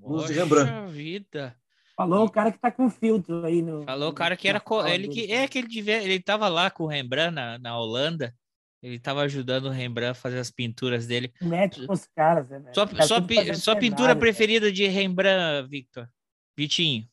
[0.00, 0.92] Luz de Rembrandt.
[0.92, 1.56] vida.
[1.96, 3.82] Falou o cara que tá com filtro aí no.
[3.82, 4.60] Falou o cara que era.
[4.60, 4.86] Co...
[4.86, 6.00] Ele que é que ele devia.
[6.00, 8.32] Ele tava lá com o Rembrandt na, na Holanda.
[8.80, 11.32] Ele tava ajudando o Rembrandt a fazer as pinturas dele.
[11.42, 12.70] Mete com os caras, né?
[12.72, 16.08] Sua, cara sua, pi, sua pintura preferida de Rembrandt, Victor?
[16.56, 17.08] Vitinho.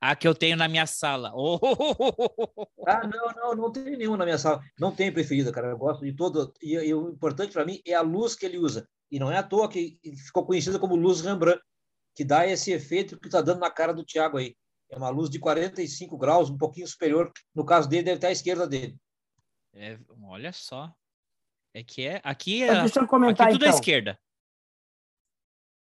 [0.00, 1.32] A que eu tenho na minha sala.
[1.34, 1.58] Oh!
[2.90, 4.62] Ah, não, não, não tem nenhuma na minha sala.
[4.78, 5.68] Não tem preferida, cara.
[5.68, 6.54] Eu gosto de todo.
[6.62, 8.88] E, e o importante para mim é a luz que ele usa.
[9.10, 11.62] E não é à toa que ficou conhecida como luz Rembrandt,
[12.14, 14.56] que dá esse efeito que está dando na cara do Thiago aí.
[14.90, 17.30] É uma luz de 45 graus, um pouquinho superior.
[17.54, 18.96] No caso dele, deve estar à esquerda dele.
[19.74, 20.90] É, olha só.
[21.74, 22.20] É que é.
[22.24, 22.80] Aqui é.
[22.80, 23.78] deixa eu comentar Aqui tudo à então.
[23.78, 24.18] esquerda.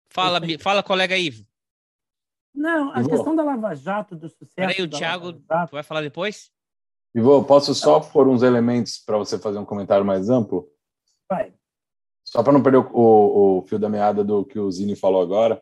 [0.09, 1.48] Fala, fala, colega Ivo.
[2.59, 3.09] Não, a Ivo.
[3.09, 4.53] questão da Lava Jato, do sucesso.
[4.55, 5.41] Peraí, o Thiago
[5.71, 6.51] vai falar depois?
[7.15, 10.67] Ivo, posso só pôr uns elementos para você fazer um comentário mais amplo?
[11.29, 11.53] vai.
[12.23, 15.21] Só para não perder o, o- o fio da meada do que o Zini falou
[15.21, 15.59] agora,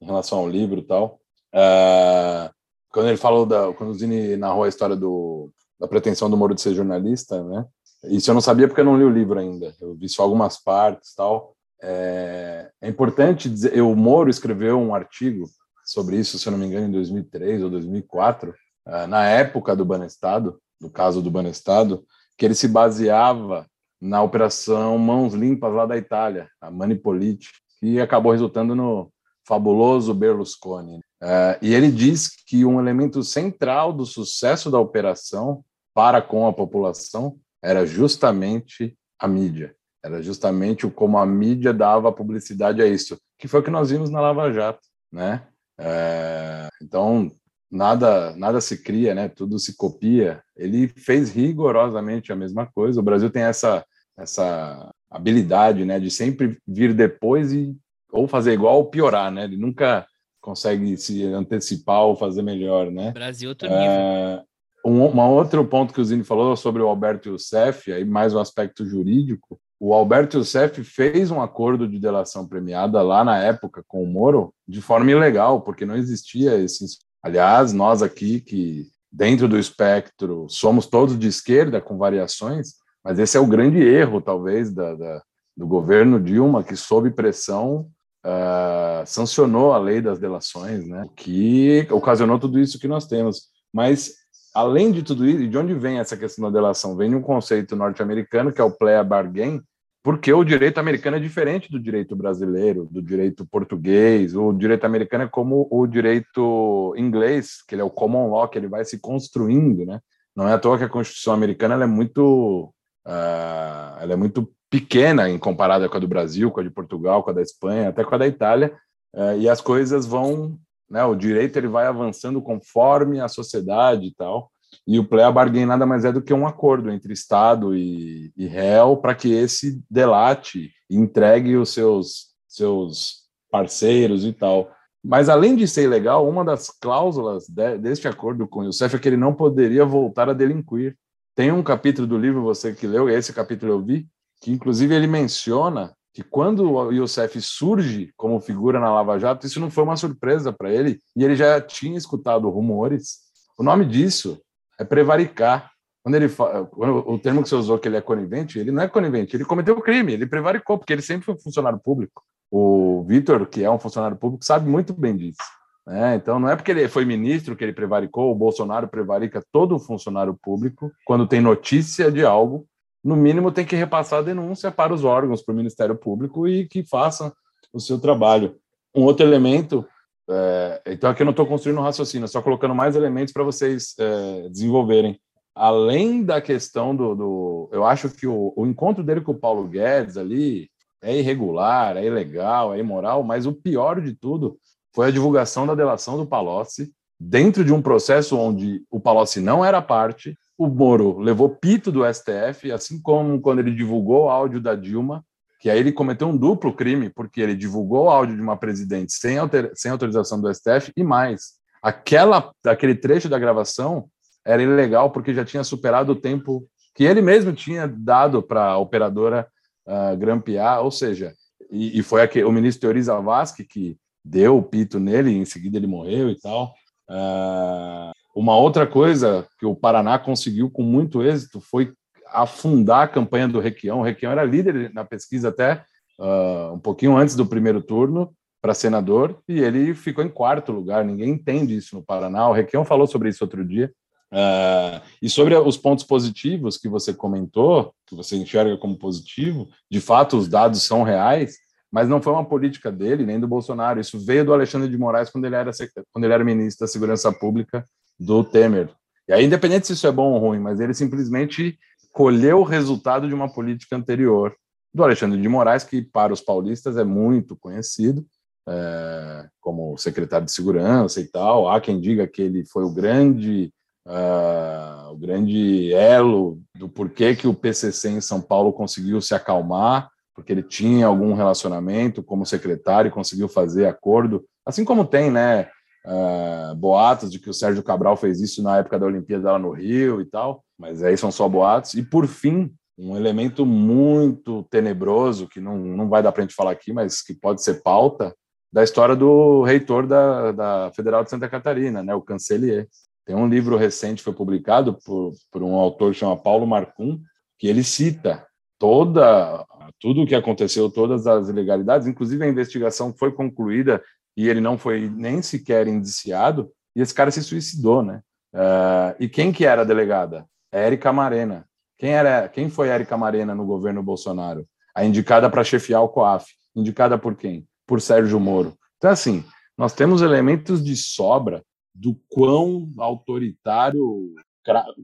[0.00, 1.20] em relação ao livro e tal.
[1.52, 2.50] Ah,
[2.90, 3.72] quando ele falou da.
[3.74, 7.66] Quando o Zini narrou a história do, da pretensão do Moro de ser jornalista, né?
[8.04, 9.74] Isso eu não sabia porque eu não li o livro ainda.
[9.80, 11.54] Eu vi só algumas partes e tal.
[11.82, 13.78] É, é importante dizer.
[13.82, 15.44] O Moro escreveu um artigo
[15.86, 18.52] sobre isso, se eu não me engano, em 2003 ou 2004,
[18.84, 22.04] ah, na época do Banestado, do caso do Banestado,
[22.36, 23.66] que ele se baseava
[24.00, 29.10] na operação Mãos Limpas lá da Itália, a Manipolite, que acabou resultando no
[29.46, 31.00] fabuloso Berlusconi.
[31.22, 35.64] Eh, e ele diz que um elemento central do sucesso da operação
[35.94, 39.74] para com a população era justamente a mídia.
[40.04, 44.10] Era justamente como a mídia dava publicidade a isso, que foi o que nós vimos
[44.10, 45.46] na Lava Jato, né?
[45.78, 47.30] Eh, então
[47.70, 49.28] nada nada se cria, né?
[49.28, 50.42] Tudo se copia.
[50.56, 53.00] Ele fez rigorosamente a mesma coisa.
[53.00, 53.84] O Brasil tem essa
[54.18, 57.76] essa habilidade, né, de sempre vir depois e
[58.10, 59.44] ou fazer igual ou piorar, né?
[59.44, 60.06] Ele nunca
[60.40, 63.12] consegue se antecipar ou fazer melhor, né?
[63.12, 63.82] Brasil, outro nível.
[63.82, 64.42] É,
[64.84, 68.38] um, um outro ponto que o Zini falou sobre o Alberto Youssef, aí mais um
[68.38, 69.60] aspecto jurídico.
[69.78, 74.54] O Alberto Youssef fez um acordo de delação premiada lá na época com o Moro
[74.66, 76.84] de forma ilegal, porque não existia esse.
[77.22, 82.74] Aliás, nós aqui que dentro do espectro somos todos de esquerda com variações,
[83.04, 85.22] mas esse é o grande erro, talvez, da, da-
[85.56, 87.88] do governo Dilma, que sob pressão
[88.24, 91.06] ah, sancionou a lei das delações, né?
[91.16, 93.42] Que ocasionou tudo isso que nós temos.
[93.72, 94.12] Mas
[94.56, 96.96] além de tudo isso, de onde vem essa questão da delação?
[96.96, 99.60] Vem de um conceito norte-americano que é o plea bargain,
[100.02, 104.34] porque o direito americano é diferente do direito brasileiro, do direito português.
[104.34, 108.56] O direito americano é como o direito inglês, que ele é o common law, que
[108.56, 110.00] ele vai se construindo, né?
[110.34, 112.72] Não é à toa que a Constituição americana é muito,
[113.04, 117.22] ah, ela é muito pequena em comparada com a do Brasil, com a de Portugal,
[117.22, 118.76] com a da Espanha, até com a da Itália,
[119.14, 120.58] eh, e as coisas vão,
[120.90, 121.04] né?
[121.04, 124.50] O direito ele vai avançando conforme a sociedade e tal.
[124.86, 128.46] E o plea bargain nada mais é do que um acordo entre Estado e, e
[128.46, 134.70] réu para que esse delate entregue os seus, seus parceiros e tal.
[135.02, 138.98] Mas, além de ser ilegal, uma das cláusulas de, deste acordo com o Youssef é
[138.98, 140.96] que ele não poderia voltar a delinquir.
[141.34, 144.08] Tem um capítulo do livro, você que leu, esse capítulo eu vi,
[144.40, 149.60] que inclusive ele menciona que quando o Youssef surge como figura na Lava Jato, isso
[149.60, 153.18] não foi uma surpresa para ele, e ele já tinha escutado rumores.
[153.58, 154.40] O nome disso
[154.80, 155.70] é prevaricar.
[156.02, 158.82] Quando ele fa- quando o termo que você usou que ele é conivente, ele não
[158.82, 162.22] é conivente, ele cometeu crime, ele prevaricou, porque ele sempre foi funcionário público.
[162.50, 165.42] O Vitor, que é um funcionário público, sabe muito bem disso.
[165.86, 166.14] né?
[166.14, 170.34] Então, não é porque ele foi ministro que ele prevaricou, o Bolsonaro prevarica todo funcionário
[170.42, 172.66] público quando tem notícia de algo,
[173.06, 176.66] no mínimo tem que repassar a denúncia para os órgãos, para o Ministério Público e
[176.66, 177.32] que façam
[177.72, 178.56] o seu trabalho.
[178.92, 179.86] Um outro elemento,
[180.28, 183.94] é, então aqui eu não estou construindo um raciocínio, só colocando mais elementos para vocês
[183.96, 185.20] é, desenvolverem.
[185.54, 189.68] Além da questão do, do eu acho que o, o encontro dele com o Paulo
[189.68, 190.68] Guedes ali
[191.00, 194.58] é irregular, é ilegal, é imoral, mas o pior de tudo
[194.92, 196.90] foi a divulgação da delação do Palocci
[197.20, 202.02] dentro de um processo onde o Palocci não era parte, o Moro levou pito do
[202.04, 205.24] STF, assim como quando ele divulgou o áudio da Dilma,
[205.60, 209.12] que aí ele cometeu um duplo crime, porque ele divulgou o áudio de uma presidente
[209.12, 214.06] sem, alter- sem autorização do STF, e mais, aquela, aquele trecho da gravação
[214.44, 218.78] era ilegal porque já tinha superado o tempo que ele mesmo tinha dado para a
[218.78, 219.46] operadora
[219.86, 221.34] ah, grampear, ou seja,
[221.70, 225.76] e, e foi aquele, o ministro Teori Zavascki que deu o pito nele, em seguida
[225.76, 226.74] ele morreu e tal.
[227.08, 231.94] Ah, uma outra coisa que o Paraná conseguiu com muito êxito foi
[232.28, 234.00] afundar a campanha do Requião.
[234.00, 235.82] O Requião era líder na pesquisa até
[236.20, 238.30] ah, um pouquinho antes do primeiro turno
[238.60, 241.02] para senador e ele ficou em quarto lugar.
[241.02, 242.46] Ninguém entende isso no Paraná.
[242.46, 243.90] O Requião falou sobre isso outro dia.
[244.30, 249.98] Ah, e sobre os pontos positivos que você comentou, que você enxerga como positivo, de
[249.98, 251.56] fato os dados são reais,
[251.90, 253.98] mas não foi uma política dele nem do Bolsonaro.
[253.98, 255.70] Isso veio do Alexandre de Moraes quando ele era
[256.12, 257.82] quando ele era ministro da Segurança Pública
[258.18, 258.90] do Temer.
[259.28, 261.78] E aí, independente se isso é bom ou ruim, mas ele simplesmente
[262.12, 264.54] colheu o resultado de uma política anterior
[264.94, 268.24] do Alexandre de Moraes, que para os paulistas é muito conhecido,
[268.68, 271.68] é, como secretário de segurança e tal.
[271.68, 273.72] Há quem diga que ele foi o grande
[274.06, 280.08] uh, o grande elo do porquê que o PCC em São Paulo conseguiu se acalmar,
[280.34, 285.68] porque ele tinha algum relacionamento como secretário e conseguiu fazer acordo, assim como tem, né,
[286.06, 289.72] uh, boatos de que o Sérgio Cabral fez isso na época da Olimpíada lá no
[289.72, 291.94] Rio e tal, mas aí são só boatos.
[291.94, 296.54] E por fim, um elemento muito tenebroso, que não, não vai dar para a gente
[296.54, 298.34] falar aqui, mas que pode ser pauta,
[298.72, 302.86] da história do reitor da, da Federal de Santa Catarina, né, o Cancelier.
[303.24, 307.20] Tem um livro recente foi publicado por, por um autor que chama Paulo Marcum,
[307.58, 308.46] que ele cita
[308.78, 309.64] toda
[310.00, 314.02] tudo o que aconteceu, todas as ilegalidades, inclusive a investigação foi concluída
[314.36, 318.22] e ele não foi nem sequer indiciado, e esse cara se suicidou, né?
[318.54, 320.46] Uh, e quem que era a delegada?
[320.72, 321.66] Érica Marena.
[321.98, 322.48] Quem era?
[322.48, 324.66] Quem foi Érica Marena no governo Bolsonaro?
[324.94, 326.46] A indicada para chefiar o COAF.
[326.74, 327.66] Indicada por quem?
[327.86, 328.74] Por Sérgio Moro.
[328.96, 329.44] Então, assim,
[329.76, 331.62] nós temos elementos de sobra
[331.94, 334.34] do quão autoritário.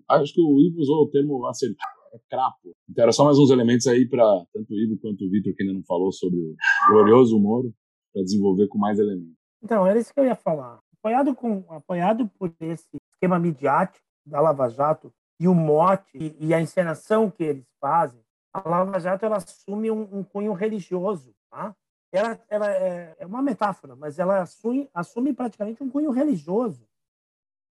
[0.08, 1.78] Acho que o Ivo usou o termo assertivo,
[2.14, 2.74] é crapo.
[2.88, 5.62] Então, era só mais uns elementos aí para tanto o Ivo quanto o Vitor, que
[5.62, 6.54] ainda não falou sobre o
[6.90, 7.72] glorioso Moro,
[8.12, 9.36] para desenvolver com mais elementos.
[9.62, 10.80] Então, era isso que eu ia falar.
[10.98, 16.54] Apoiado, com, apoiado por esse esquema midiático da Lava Jato e o mote e, e
[16.54, 18.20] a encenação que eles fazem,
[18.52, 21.34] a Lava Jato ela assume um, um cunho religioso.
[21.50, 21.74] Tá?
[22.12, 26.86] ela, ela é, é, uma metáfora, mas ela assume, assume praticamente um cunho religioso.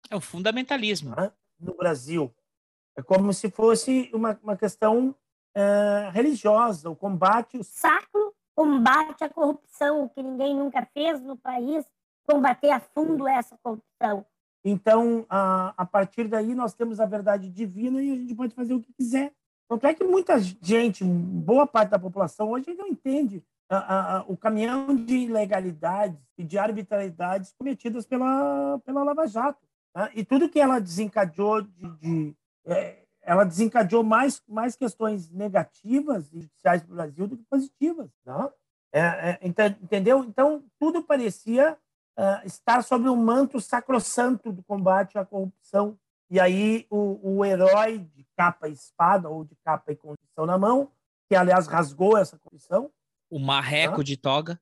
[0.08, 1.14] É o fundamentalismo.
[1.14, 1.32] Né?
[1.58, 2.32] No Brasil.
[2.96, 5.14] É como se fosse uma, uma questão
[5.54, 7.58] é, religiosa, o combate.
[7.58, 11.86] O sacro combate à corrupção, que ninguém nunca fez no país,
[12.26, 14.26] combater a fundo essa corrupção.
[14.64, 18.74] Então, a, a partir daí, nós temos a verdade divina e a gente pode fazer
[18.74, 19.32] o que quiser.
[19.68, 24.36] Tanto é que muita gente, boa parte da população, hoje não entende a, a, o
[24.36, 29.64] caminhão de ilegalidades e de arbitrariedades cometidas pela, pela Lava Jato.
[29.94, 30.10] Né?
[30.16, 32.36] E tudo que ela desencadeou de, de
[32.66, 38.10] é, ela desencadeou mais, mais questões negativas e judiciais para o Brasil do que positivas.
[38.24, 38.50] Né?
[38.90, 39.38] É, é,
[39.82, 40.24] entendeu?
[40.24, 41.76] Então, tudo parecia
[42.18, 45.98] uh, estar sob o um manto sacrossanto do combate à corrupção.
[46.30, 50.56] E aí, o, o herói de capa e espada, ou de capa e condição na
[50.56, 50.90] mão,
[51.28, 52.90] que, aliás, rasgou essa condição,
[53.30, 54.58] o marreco de toga.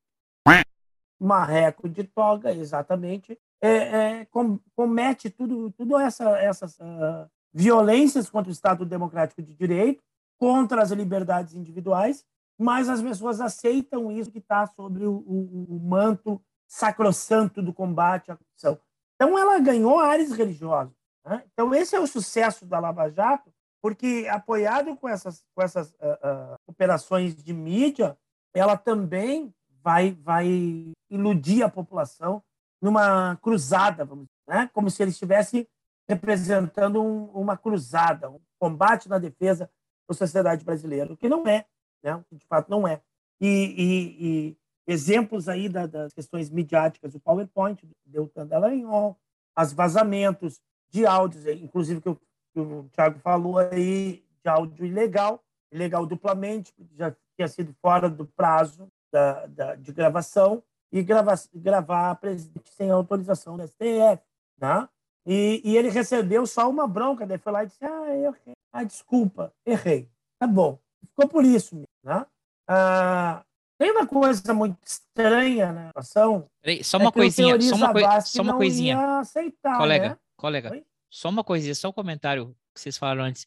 [1.20, 3.38] Marreco de toga, exatamente.
[3.60, 9.54] É, é, com, comete tudo, tudo essa, essas uh, violências contra o Estado Democrático de
[9.54, 10.04] Direito,
[10.38, 12.22] contra as liberdades individuais,
[12.58, 16.38] mas as pessoas aceitam isso que está sobre o, o, o, manto
[16.68, 18.78] sacrossanto do combate à corrupção.
[19.14, 20.92] Então, ela ganhou áreas religiosas.
[21.24, 21.42] Né?
[21.50, 23.50] Então, esse é o sucesso da Lava Jato,
[23.80, 28.18] porque apoiado com essas, com essas uh, uh, operações de mídia,
[28.54, 32.42] ela também vai, vai iludir a população
[32.82, 34.70] numa cruzada, vamos dizer, né?
[34.74, 35.66] como se ele estivesse
[36.08, 39.70] representando um, uma cruzada, um combate na defesa
[40.08, 41.66] da sociedade brasileira, o que não é,
[42.02, 42.24] né?
[42.30, 43.00] de fato não é.
[43.40, 49.18] E, e, e exemplos aí da, das questões midiáticas, o PowerPoint, Deltan Dallagnol,
[49.54, 52.16] as vazamentos de áudios, inclusive que o,
[52.52, 55.42] que o Thiago falou aí, de áudio ilegal,
[55.72, 62.10] ilegal duplamente, já tinha sido fora do prazo da, da, de gravação e grava, gravar
[62.10, 64.22] a presidente sem autorização do STF.
[64.58, 64.88] Né?
[65.26, 68.54] E, e, ele recebeu só uma bronca, daí foi lá e disse: Ah, eu errei.
[68.72, 70.08] Ah, desculpa, errei.
[70.38, 70.78] Tá bom.
[71.08, 71.88] Ficou por isso mesmo.
[72.04, 72.24] Né?
[72.68, 73.44] Ah,
[73.78, 76.48] tem uma coisa muito estranha na situação.
[76.62, 79.18] Peraí, só uma é coisinha, só uma, coi só uma coisinha.
[79.18, 80.18] Aceitar, colega, né?
[80.36, 80.84] colega, Oi?
[81.10, 83.46] só uma coisinha, só um comentário que vocês falaram antes.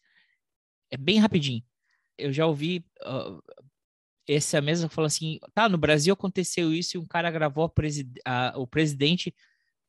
[0.92, 1.64] É bem rapidinho.
[2.18, 3.42] Eu já ouvi uh,
[4.28, 8.54] essa mesma falou assim: tá, no Brasil aconteceu isso e um cara gravou presi a,
[8.56, 9.34] o presidente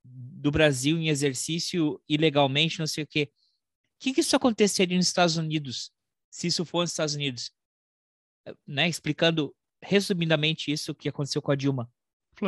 [0.05, 3.31] do Brasil em exercício ilegalmente, não sei o quê.
[3.33, 5.93] O que, que isso aconteceria nos Estados Unidos,
[6.31, 7.53] se isso for nos Estados Unidos?
[8.67, 11.91] Né, explicando resumidamente isso que aconteceu com a Dilma.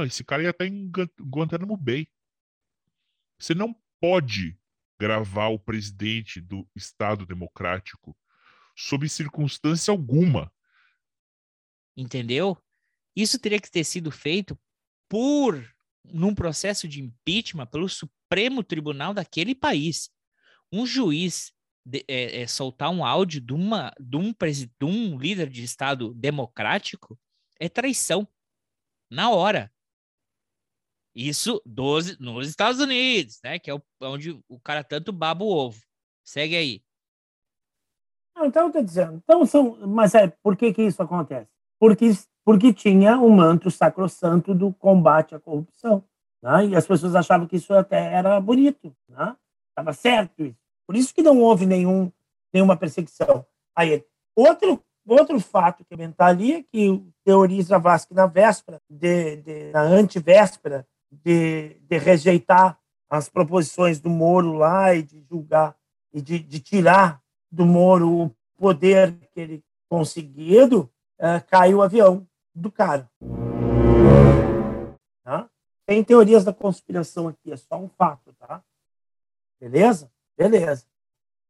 [0.07, 0.91] Esse cara ia estar em
[1.21, 2.09] Guantanamo Bay.
[3.39, 4.59] Você não pode
[4.99, 8.17] gravar o presidente do Estado Democrático
[8.75, 10.51] sob circunstância alguma
[11.97, 12.57] entendeu?
[13.15, 14.59] Isso teria que ter sido feito
[15.09, 15.63] por
[16.05, 20.11] num processo de impeachment pelo Supremo Tribunal daquele país.
[20.73, 21.53] Um juiz
[21.85, 26.15] de, é, é, soltar um áudio de, uma, de, um de um líder de Estado
[26.15, 27.19] democrático
[27.61, 28.27] é traição.
[29.11, 29.71] Na hora.
[31.15, 33.59] Isso dos, nos Estados Unidos, né?
[33.59, 35.83] Que é o, onde o cara tanto baba o ovo.
[36.25, 36.83] Segue aí.
[38.39, 39.19] Então, eu tô dizendo.
[39.23, 41.53] Então, são, mas é, por que, que isso acontece?
[41.83, 42.13] porque
[42.45, 46.05] porque tinha o manto sacrossanto do combate à corrupção.
[46.43, 46.67] Né?
[46.67, 49.93] E as pessoas achavam que isso até era bonito, estava né?
[49.93, 50.57] certo isso.
[50.87, 52.11] Por isso que não houve nenhum,
[52.53, 54.05] nenhuma perseguição a ele.
[54.35, 59.71] Outro, outro fato que comentar ali é que o teoriza Vasque na véspera, de, de,
[59.71, 62.79] na antivéspera, de, de rejeitar
[63.09, 65.77] as proposições do Moro lá e de julgar
[66.13, 72.27] e de, de tirar do Moro o poder que ele conseguido, é, caiu o avião
[72.55, 73.09] do cara.
[75.25, 75.49] Tá?
[75.87, 78.63] Tem teorias da conspiração aqui, é só um fato, tá?
[79.61, 80.11] Beleza?
[80.37, 80.85] Beleza.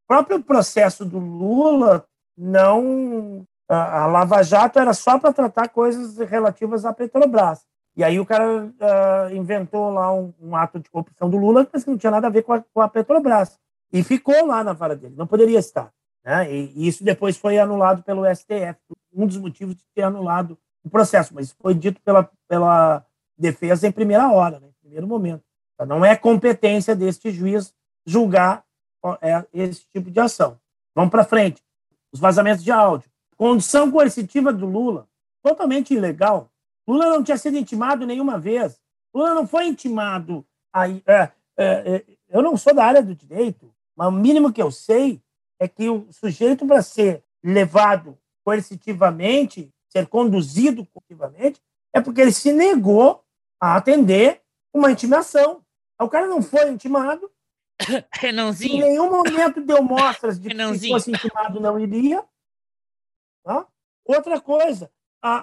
[0.05, 3.47] O próprio processo do Lula não.
[3.69, 7.65] A, Lava Jato era só para tratar coisas relativas à Petrobras.
[7.97, 11.85] E aí o cara uh, inventou lá um, um, ato de corrupção do Lula, mas
[11.85, 13.59] que não tinha nada a ver com a, com a Petrobras.
[13.93, 15.93] E ficou lá na vara dele, não poderia estar.
[16.25, 16.53] Né?
[16.53, 18.79] E, e, isso depois foi anulado pelo STF,
[19.13, 23.05] um dos motivos de ter anulado o processo, mas foi dito pela, pela
[23.37, 24.69] defesa em primeira hora, né?
[24.69, 25.43] em primeiro momento.
[25.75, 27.75] Então, não é competência deste juiz
[28.07, 28.65] julgar
[29.21, 30.59] é, esse tipo de ação.
[30.95, 31.63] Vamos para frente.
[32.13, 33.11] Os vazamentos de áudio.
[33.37, 35.09] Condição coercitiva do Lula,
[35.43, 36.51] totalmente ilegal.
[36.87, 38.81] Lula não tinha sido intimado nenhuma vez.
[39.15, 40.45] Lula não foi intimado.
[40.73, 44.63] Aí, é, é, é, eu não sou da área do direito, mas o mínimo que
[44.63, 45.21] eu sei
[45.59, 51.61] é que o sujeito, para ser levado coercitivamente, ser conduzido coercitivamente,
[51.95, 53.23] é porque ele se negou
[53.61, 54.41] a atender
[54.73, 55.63] uma intimação.
[56.01, 57.31] O cara não foi intimado.
[58.15, 58.77] Renanzinho.
[58.77, 62.25] Em nenhum momento deu mostras de que se fosse intimado não iria.
[63.45, 63.67] Tá?
[64.05, 64.91] Outra coisa,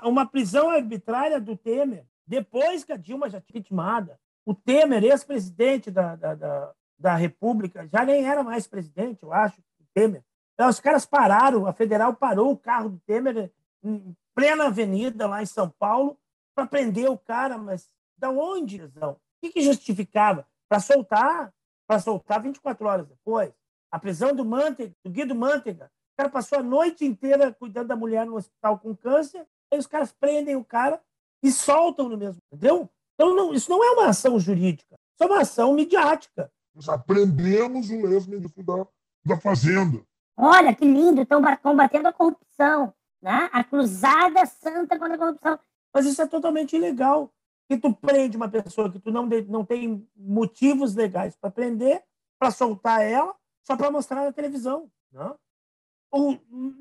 [0.04, 4.20] uma prisão arbitrária do Temer, depois que a Dilma já tinha intimada.
[4.46, 9.60] O Temer, ex-presidente da, da, da, da República, já nem era mais presidente, eu acho,
[9.80, 10.24] o Temer.
[10.54, 13.52] Então, os caras pararam, a federal parou o carro do Temer
[13.84, 16.18] em plena avenida lá em São Paulo
[16.56, 19.12] para prender o cara, mas da onde, Zão?
[19.12, 20.48] O que, que justificava?
[20.70, 21.54] Para soltar,
[21.86, 23.52] para soltar 24 horas depois.
[23.92, 27.98] A prisão do Manteiga, do Guido Manteiga, o cara passou a noite inteira cuidando da
[27.98, 31.02] mulher no hospital com câncer, aí os caras prendem o cara
[31.44, 32.90] e soltam no mesmo, entendeu?
[33.16, 36.50] Então, não, isso não é uma ação jurídica, isso é uma ação midiática.
[36.74, 38.88] Nós aprendemos o ex-ministro da,
[39.26, 40.02] da Fazenda.
[40.38, 43.50] Olha que lindo, estão combatendo a corrupção, né?
[43.52, 45.60] A cruzada santa contra a corrupção.
[45.94, 47.32] Mas isso é totalmente ilegal.
[47.68, 52.04] Que tu prende uma pessoa que tu não, não tem motivos legais para prender,
[52.40, 54.90] para soltar ela, só para mostrar na televisão.
[55.12, 55.30] Não?
[55.30, 55.36] Né?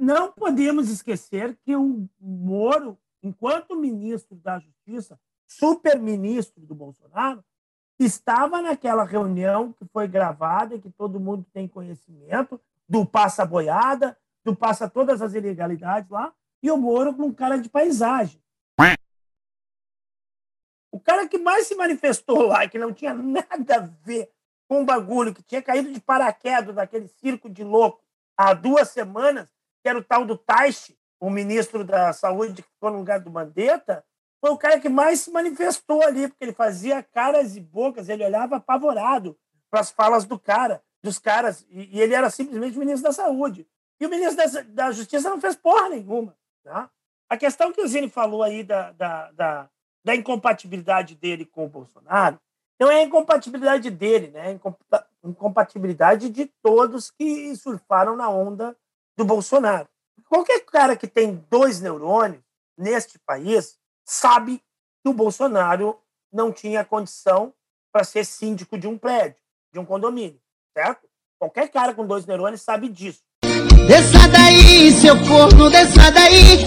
[0.00, 7.44] não podemos esquecer que o Moro, enquanto ministro da Justiça, super-ministro do Bolsonaro,
[7.98, 14.16] estava naquela reunião que foi gravada e que todo mundo tem conhecimento, do passa boiada,
[14.48, 16.32] do passa todas as ilegalidades lá,
[16.62, 18.42] e o Moro com um cara de paisagem.
[20.90, 24.30] O cara que mais se manifestou lá, que não tinha nada a ver
[24.66, 28.02] com o bagulho, que tinha caído de paraquedas daquele circo de louco
[28.36, 29.46] há duas semanas,
[29.82, 33.30] que era o tal do Taishi, o ministro da Saúde que ficou no lugar do
[33.30, 34.04] Mandetta,
[34.40, 38.24] foi o cara que mais se manifestou ali, porque ele fazia caras e bocas, ele
[38.24, 39.36] olhava apavorado
[39.70, 43.66] para as falas do cara dos caras, e, e ele era simplesmente ministro da Saúde.
[44.00, 46.36] E o ministro da, da Justiça não fez porra nenhuma.
[46.64, 46.90] Tá?
[47.28, 49.70] A questão que o Zini falou aí da, da, da,
[50.04, 52.38] da incompatibilidade dele com o Bolsonaro,
[52.80, 54.52] não é a incompatibilidade dele, né?
[54.52, 54.60] É
[55.24, 58.76] incompatibilidade de todos que surfaram na onda
[59.16, 59.88] do Bolsonaro.
[60.28, 62.42] Qualquer cara que tem dois neurônios
[62.76, 64.62] neste país sabe
[65.02, 66.00] que o Bolsonaro
[66.32, 67.52] não tinha condição
[67.90, 69.40] para ser síndico de um prédio,
[69.72, 70.40] de um condomínio
[70.78, 71.08] certo?
[71.38, 73.22] Qualquer cara com dois neurônios sabe disso.
[73.86, 76.64] Desça daí, seu corno, desça daí.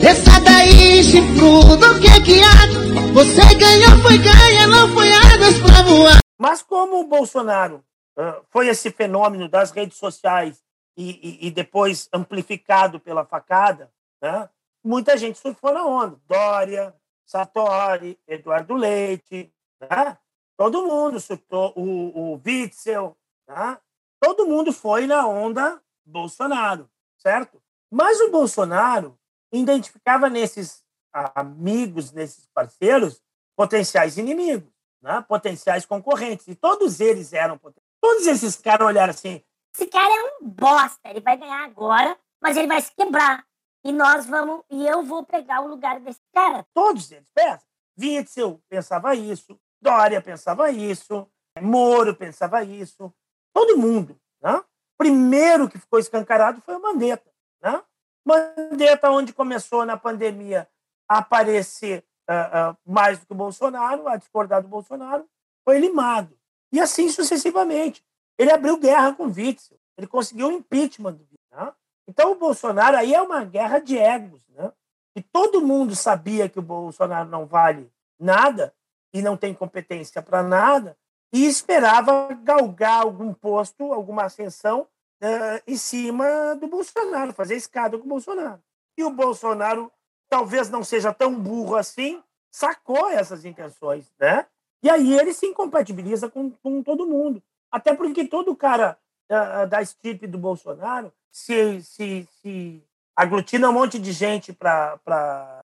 [0.00, 3.12] Desça daí, chifrudo, que que há?
[3.14, 6.18] Você ganhou, foi ganha, não foi águas pra voar.
[6.38, 7.84] Mas como o Bolsonaro
[8.18, 10.62] uh, foi esse fenômeno das redes sociais
[10.96, 14.48] e, e, e depois amplificado pela facada, né?
[14.84, 16.16] muita gente surfou na onda.
[16.28, 20.16] Dória, Sartori, Eduardo Leite, né?
[20.56, 23.16] todo mundo surtou, o, o Witzel,
[23.48, 23.80] Tá?
[24.20, 27.62] Todo mundo foi na onda Bolsonaro, certo?
[27.90, 29.18] Mas o Bolsonaro
[29.52, 30.84] identificava nesses
[31.34, 33.22] amigos, nesses parceiros,
[33.56, 34.70] potenciais inimigos,
[35.02, 35.24] né?
[35.26, 36.46] potenciais concorrentes.
[36.48, 37.58] E todos eles eram
[38.00, 39.42] Todos esses caras olharam assim:
[39.74, 43.44] esse cara é um bosta, ele vai ganhar agora, mas ele vai se quebrar.
[43.84, 46.66] E nós vamos, e eu vou pegar o lugar desse cara.
[46.74, 47.66] Todos eles pensam.
[47.98, 51.28] Witzel pensava isso, Dória pensava isso,
[51.60, 53.12] Moro pensava isso,
[53.52, 54.16] Todo mundo.
[54.40, 54.62] Né?
[54.98, 57.30] Primeiro que ficou escancarado foi o Mandetta.
[57.62, 57.80] Né?
[58.26, 60.68] Mandetta, onde começou na pandemia
[61.08, 65.24] a aparecer uh, uh, mais do que o Bolsonaro, a discordar do Bolsonaro,
[65.64, 66.36] foi limado.
[66.72, 68.04] E assim sucessivamente.
[68.36, 71.38] Ele abriu guerra com o Witzel, ele conseguiu o impeachment do Witzel.
[71.66, 71.72] Né?
[72.06, 74.42] Então, o Bolsonaro aí é uma guerra de egos.
[74.48, 74.72] Né?
[75.16, 78.74] E todo mundo sabia que o Bolsonaro não vale nada
[79.12, 80.96] e não tem competência para nada,
[81.32, 84.86] e esperava galgar algum posto, alguma ascensão
[85.22, 88.62] uh, em cima do Bolsonaro, fazer escada com o Bolsonaro.
[88.96, 89.92] E o Bolsonaro
[90.28, 94.46] talvez não seja tão burro assim, sacou essas intenções, né?
[94.82, 97.42] E aí ele se incompatibiliza com, com todo mundo.
[97.70, 98.98] Até porque todo cara
[99.30, 102.82] uh, da estirpe do Bolsonaro se, se, se
[103.14, 105.60] aglutina um monte de gente para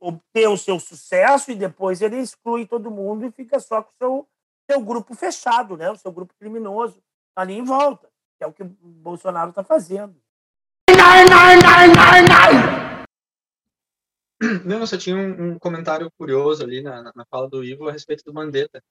[0.00, 3.94] obter o seu sucesso e depois ele exclui todo mundo e fica só com o
[3.98, 4.28] seu,
[4.72, 5.90] seu grupo fechado, né?
[5.90, 7.02] o seu grupo criminoso
[7.36, 8.08] ali em volta,
[8.38, 10.16] que é o que o Bolsonaro está fazendo.
[14.64, 18.24] Não, só tinha um, um, comentário curioso ali na, na fala do Ivo a respeito
[18.24, 18.82] do Mandetta.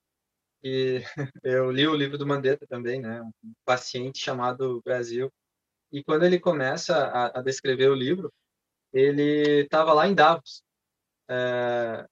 [0.63, 1.01] E
[1.43, 3.21] eu li o livro do Mandetta também, né?
[3.21, 5.32] Um paciente chamado Brasil.
[5.91, 8.32] E quando ele começa a, a descrever o livro,
[8.93, 10.63] ele estava lá em Davos,
[11.29, 12.05] é,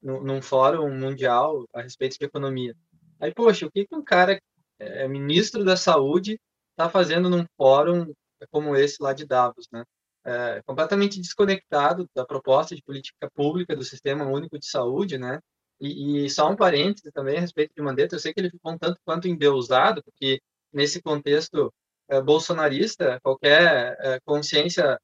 [0.00, 2.74] num fórum mundial a respeito de economia.
[3.20, 4.40] Aí, poxa, o que, que um cara
[4.78, 6.40] é ministro da saúde
[6.70, 8.12] está fazendo num fórum
[8.50, 9.84] como esse lá de Davos, né?
[10.24, 15.40] É, completamente desconectado da proposta de política pública do Sistema Único de Saúde, né?
[15.80, 18.72] E, e, só um parêntese também a respeito de Mandetta, eu sei que ele ficou
[18.72, 20.40] um tanto quanto endeusado, porque
[20.72, 21.72] nesse contexto
[22.08, 24.98] é, bolsonarista, qualquer é, consciência,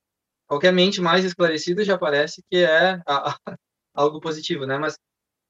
[0.46, 3.56] qualquer mente mais esclarecida já parece que é a, a,
[3.94, 4.78] algo positivo, né?
[4.78, 4.98] Mas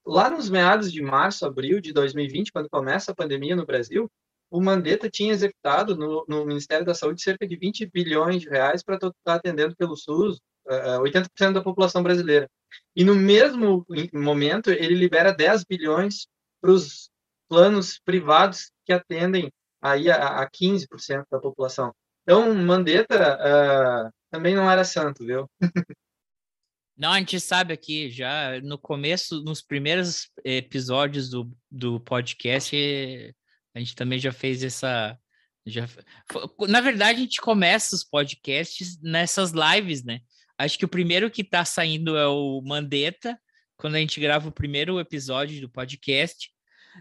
[0.05, 4.09] lá nos meados de março, abril de 2020, quando começa a pandemia no Brasil,
[4.49, 8.83] o Mandetta tinha executado no, no Ministério da Saúde cerca de 20 bilhões de reais
[8.83, 12.49] para estar atendendo pelo SUS uh, 80% da população brasileira.
[12.95, 16.27] E no mesmo momento, ele libera 10 bilhões
[16.61, 17.09] para os
[17.49, 19.51] planos privados que atendem
[19.81, 21.93] aí a, a 15% da população.
[22.23, 25.49] Então, Mandetta uh, também não era santo, viu?
[26.97, 32.73] Não, a gente sabe aqui já no começo, nos primeiros episódios do, do podcast,
[33.73, 35.17] a gente também já fez essa.
[35.65, 35.87] Já,
[36.69, 40.21] na verdade, a gente começa os podcasts nessas lives, né?
[40.57, 43.37] Acho que o primeiro que tá saindo é o Mandetta,
[43.75, 46.49] quando a gente grava o primeiro episódio do podcast.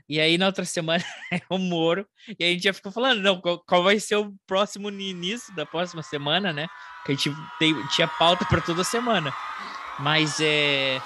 [0.09, 2.05] E aí, na outra semana, é o Moro.
[2.37, 5.65] E a gente já ficou falando, não, qual, qual vai ser o próximo início da
[5.65, 6.67] próxima semana, né?
[7.07, 7.31] Que a gente
[7.61, 9.33] tem, tinha pauta para toda semana.
[9.99, 11.01] Mas é.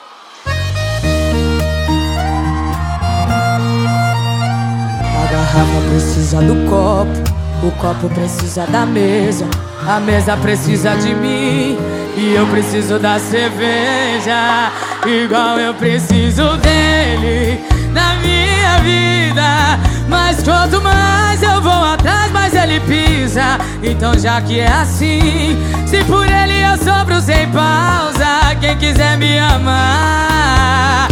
[5.15, 9.47] A garrafa precisa do copo, o copo precisa da mesa,
[9.87, 11.77] a mesa precisa de mim.
[12.17, 14.73] E eu preciso da cerveja,
[15.07, 17.61] igual eu preciso dele
[17.93, 19.79] na minha vida.
[20.09, 23.59] Mas quanto mais eu vou atrás, mais ele pisa.
[23.83, 25.57] Então, já que é assim,
[25.87, 31.09] se por ele eu sobro sem pausa, quem quiser me amar,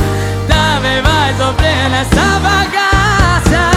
[0.49, 3.71] também vai sofrer nessa bagaça.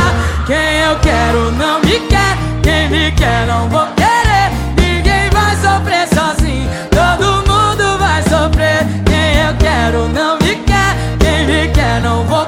[0.48, 4.52] Quem eu quero não me quer, quem me quer não vou querer.
[4.76, 8.88] Ninguém vai sofrer sozinho, todo mundo vai sofrer.
[9.06, 12.39] Quem eu quero não me quer, quem me quer não vou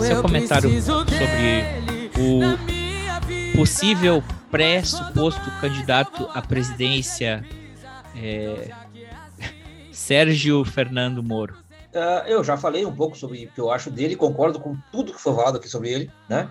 [0.00, 1.64] seu eu comentário sobre
[2.16, 7.44] o possível pré-suposto candidato à presidência
[8.16, 8.70] é,
[9.90, 11.56] Sérgio Fernando Moro.
[11.94, 15.12] Ah, eu já falei um pouco sobre o que eu acho dele, concordo com tudo
[15.12, 16.48] que foi falado aqui sobre ele, né?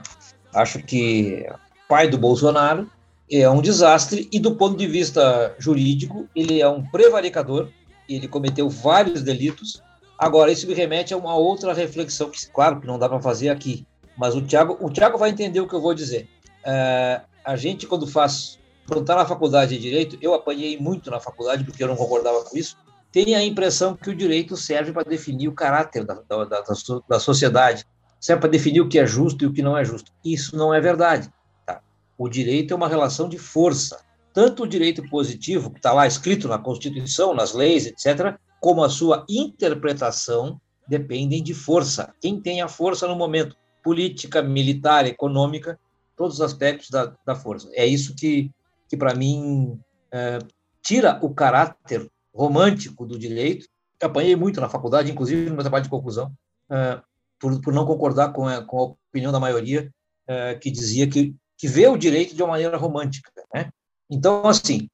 [0.53, 1.45] Acho que
[1.87, 2.89] pai do Bolsonaro
[3.29, 7.69] é um desastre e do ponto de vista jurídico ele é um prevaricador,
[8.07, 9.81] ele cometeu vários delitos.
[10.23, 13.49] Agora isso me remete a uma outra reflexão que, claro, que não dá para fazer
[13.49, 13.85] aqui,
[14.17, 16.29] mas o Tiago, o Tiago vai entender o que eu vou dizer.
[16.63, 21.19] É, a gente quando faz, quando está na faculdade de direito, eu apanhei muito na
[21.19, 22.77] faculdade porque eu não concordava com isso
[23.13, 26.63] tem a impressão que o direito serve para definir o caráter da, da, da,
[27.07, 27.85] da sociedade,
[28.19, 30.11] serve para definir o que é justo e o que não é justo.
[30.25, 31.31] Isso não é verdade.
[31.63, 31.79] Tá?
[32.17, 33.99] O direito é uma relação de força.
[34.33, 38.89] Tanto o direito positivo, que está lá escrito na Constituição, nas leis, etc., como a
[38.89, 40.57] sua interpretação
[40.87, 42.15] dependem de força.
[42.21, 43.57] Quem tem a força no momento?
[43.83, 45.77] Política, militar, econômica,
[46.15, 47.69] todos os aspectos da, da força.
[47.73, 48.49] É isso que,
[48.87, 49.77] que para mim,
[50.09, 50.39] é,
[50.81, 53.67] tira o caráter romântico do direito.
[53.99, 56.31] Eu apanhei muito na faculdade, inclusive no meu trabalho de conclusão,
[56.69, 57.03] uh,
[57.37, 59.91] por, por não concordar com a, com a opinião da maioria
[60.29, 63.29] uh, que dizia que, que vê o direito de uma maneira romântica.
[63.53, 63.69] Né?
[64.09, 64.87] Então, assim,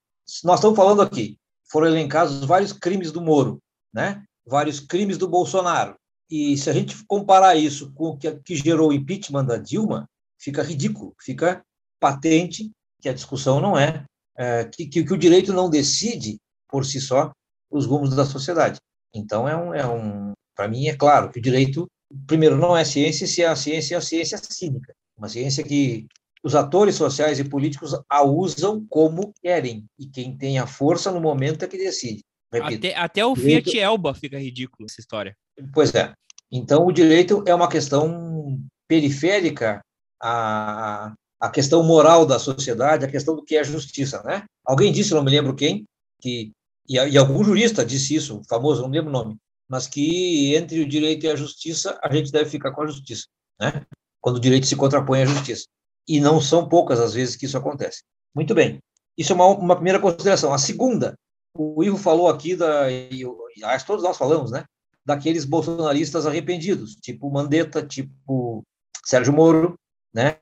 [0.44, 1.38] nós estamos falando aqui,
[1.72, 3.60] foram elencados vários crimes do Moro,
[3.94, 4.24] né?
[4.46, 5.96] vários crimes do Bolsonaro.
[6.30, 10.08] E se a gente comparar isso com o que, que gerou o impeachment da Dilma,
[10.40, 11.64] fica ridículo, fica
[12.00, 14.04] patente que a discussão não é,
[14.38, 17.32] é que, que, que, o direito não decide por si só
[17.70, 18.80] os rumos da sociedade.
[19.14, 21.88] Então, é um, é um para mim, é claro que o direito,
[22.28, 26.06] primeiro, não é ciência, se é a ciência, é a ciência cínica, uma ciência que
[26.44, 31.20] os atores sociais e políticos a usam como querem, e quem tem a força no
[31.20, 32.24] momento é que decide.
[32.52, 33.70] Repito, até, até o direito...
[33.70, 35.36] Fiat Elba fica ridículo essa história.
[35.74, 36.14] Pois é.
[36.52, 39.82] Então, o direito é uma questão periférica
[40.20, 44.46] à, à questão moral da sociedade, a questão do que é justiça, né?
[44.66, 45.86] Alguém disse, não me lembro quem,
[46.20, 46.52] que
[46.88, 49.38] e, e algum jurista disse isso, famoso, não me lembro o nome,
[49.70, 53.28] mas que entre o direito e a justiça, a gente deve ficar com a justiça,
[53.60, 53.86] né?
[54.20, 55.66] Quando o direito se contrapõe à justiça.
[56.08, 58.04] E não são poucas as vezes que isso acontece.
[58.36, 58.80] Muito bem.
[59.18, 60.54] Isso é uma, uma primeira consideração.
[60.54, 61.16] A segunda,
[61.56, 64.64] o Ivo falou aqui, da, e, e que todos nós falamos, né?
[65.06, 68.64] Daqueles bolsonaristas arrependidos, tipo Mandetta, tipo
[69.06, 69.76] Sérgio Moro,
[70.14, 70.38] né?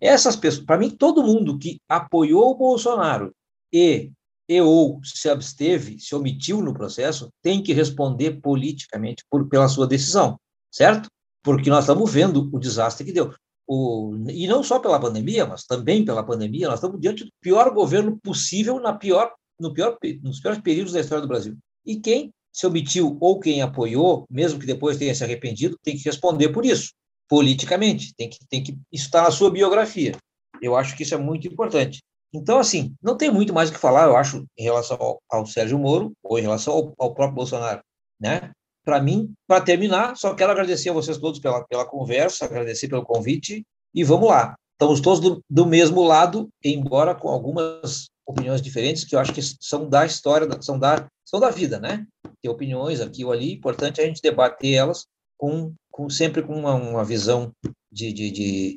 [0.00, 3.32] Essas pessoas, para mim, todo mundo que apoiou o Bolsonaro
[3.72, 4.12] e
[4.48, 9.86] e ou se absteve, se omitiu no processo, tem que responder politicamente por, pela sua
[9.86, 10.40] decisão,
[10.72, 11.10] certo?
[11.42, 13.34] Porque nós estamos vendo o desastre que deu.
[13.70, 17.70] O, e não só pela pandemia, mas também pela pandemia, nós estamos diante do pior
[17.70, 21.54] governo possível na pior, no pior, nos piores períodos da história do Brasil.
[21.84, 26.04] E quem se omitiu ou quem apoiou, mesmo que depois tenha se arrependido, tem que
[26.04, 26.92] responder por isso,
[27.28, 28.14] politicamente.
[28.16, 30.16] Tem que, tem que estar na sua biografia.
[30.60, 32.00] Eu acho que isso é muito importante.
[32.32, 35.46] Então, assim, não tem muito mais o que falar, eu acho, em relação ao, ao
[35.46, 37.80] Sérgio Moro ou em relação ao, ao próprio Bolsonaro,
[38.20, 38.50] né?
[38.88, 43.04] Para mim, para terminar, só quero agradecer a vocês todos pela, pela conversa, agradecer pelo
[43.04, 43.62] convite
[43.94, 44.56] e vamos lá.
[44.72, 49.42] Estamos todos do, do mesmo lado, embora com algumas opiniões diferentes que eu acho que
[49.42, 52.06] são da história, são da, são da vida, né?
[52.40, 55.04] Ter opiniões aqui ou ali, importante a gente debater elas
[55.36, 57.52] com, com sempre com uma, uma visão
[57.92, 58.76] de, de, de,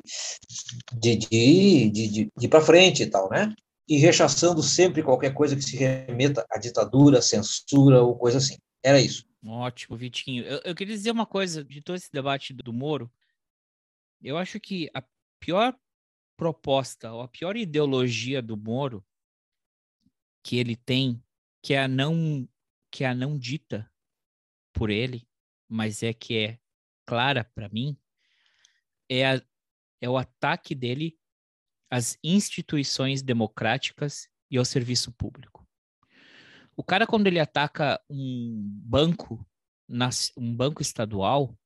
[0.92, 3.50] de, de, de, de, de para frente e tal, né?
[3.88, 8.58] E rechaçando sempre qualquer coisa que se remeta à ditadura, censura ou coisa assim.
[8.82, 9.26] Era isso.
[9.44, 10.44] Ótimo, Vitinho.
[10.44, 13.12] Eu, eu queria dizer uma coisa de todo esse debate do Moro.
[14.20, 15.02] Eu acho que a
[15.40, 15.76] pior
[16.36, 19.04] proposta, ou a pior ideologia do Moro
[20.44, 21.22] que ele tem,
[21.62, 22.48] que é a não
[22.90, 23.90] que é a não dita
[24.72, 25.26] por ele,
[25.68, 26.58] mas é que é
[27.06, 27.96] clara para mim,
[29.08, 29.42] é, a,
[30.00, 31.18] é o ataque dele
[31.90, 35.61] às instituições democráticas e ao serviço público.
[36.76, 39.46] O cara, quando ele ataca um banco,
[40.36, 41.56] um banco estadual,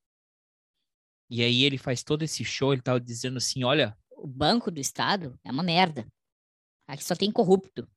[1.31, 3.97] e aí ele faz todo esse show, ele tava dizendo assim, olha...
[4.11, 6.07] O banco do estado é uma merda.
[6.87, 7.89] Aqui só tem corrupto.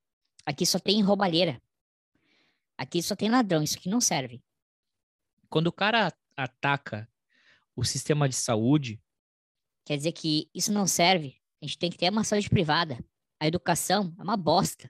[0.45, 1.61] Aqui só tem roubalheira.
[2.77, 3.63] Aqui só tem ladrão.
[3.63, 4.43] Isso aqui não serve.
[5.49, 7.09] Quando o cara ataca
[7.75, 9.01] o sistema de saúde,
[9.89, 11.41] Quer dizer que isso não serve.
[11.59, 13.03] A gente tem que ter uma saúde privada.
[13.39, 14.87] A educação é uma bosta.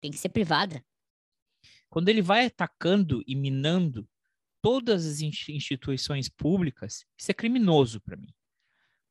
[0.00, 0.84] Tem que ser privada.
[1.90, 4.08] Quando ele vai atacando e minando
[4.62, 8.32] todas as instituições públicas, isso é criminoso para mim.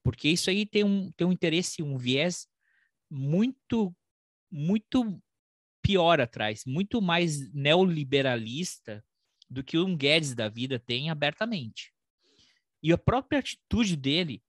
[0.02, 2.48] Porque isso aí tem um, tem um interesse, um viés
[3.12, 3.96] muito,
[4.50, 5.22] muito
[5.84, 9.04] pior atrás, muito mais neoliberalista
[9.50, 11.94] do que um Guedes da vida tem abertamente.
[12.82, 14.42] E a própria atitude dele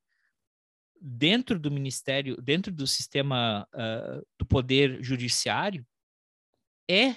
[1.00, 5.84] dentro do ministério, dentro do sistema uh, do poder judiciário,
[6.88, 7.16] é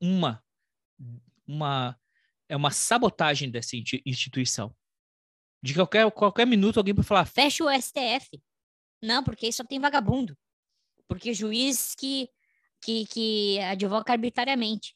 [0.00, 0.42] uma,
[1.46, 1.98] uma,
[2.48, 4.74] é uma sabotagem dessa instituição.
[5.62, 8.42] De qualquer, qualquer minuto alguém pode falar: fecha o STF.
[9.02, 10.36] Não, porque só tem vagabundo.
[11.08, 12.28] Porque juiz que,
[12.82, 14.94] que, que advoga arbitrariamente.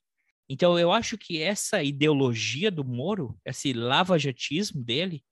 [0.49, 5.25] Então, eu acho que essa ideologia do Moro, esse lavajatismo dele,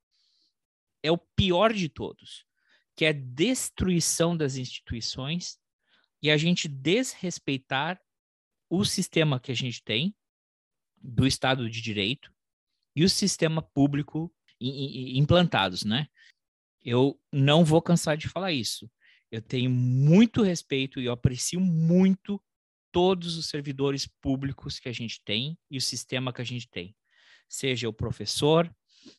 [1.02, 2.46] é o pior de todos
[2.94, 5.58] que é a destruição das instituições
[6.22, 8.00] e a gente desrespeitar
[8.68, 10.14] o sistema que a gente tem
[11.02, 12.32] do Estado de Direito
[12.94, 16.06] e o sistema público implantados, né?
[16.84, 18.90] Eu não vou cansar de falar isso.
[19.30, 22.42] Eu tenho muito respeito e eu aprecio muito
[22.92, 26.94] todos os servidores públicos que a gente tem e o sistema que a gente tem.
[27.48, 28.72] Seja o professor,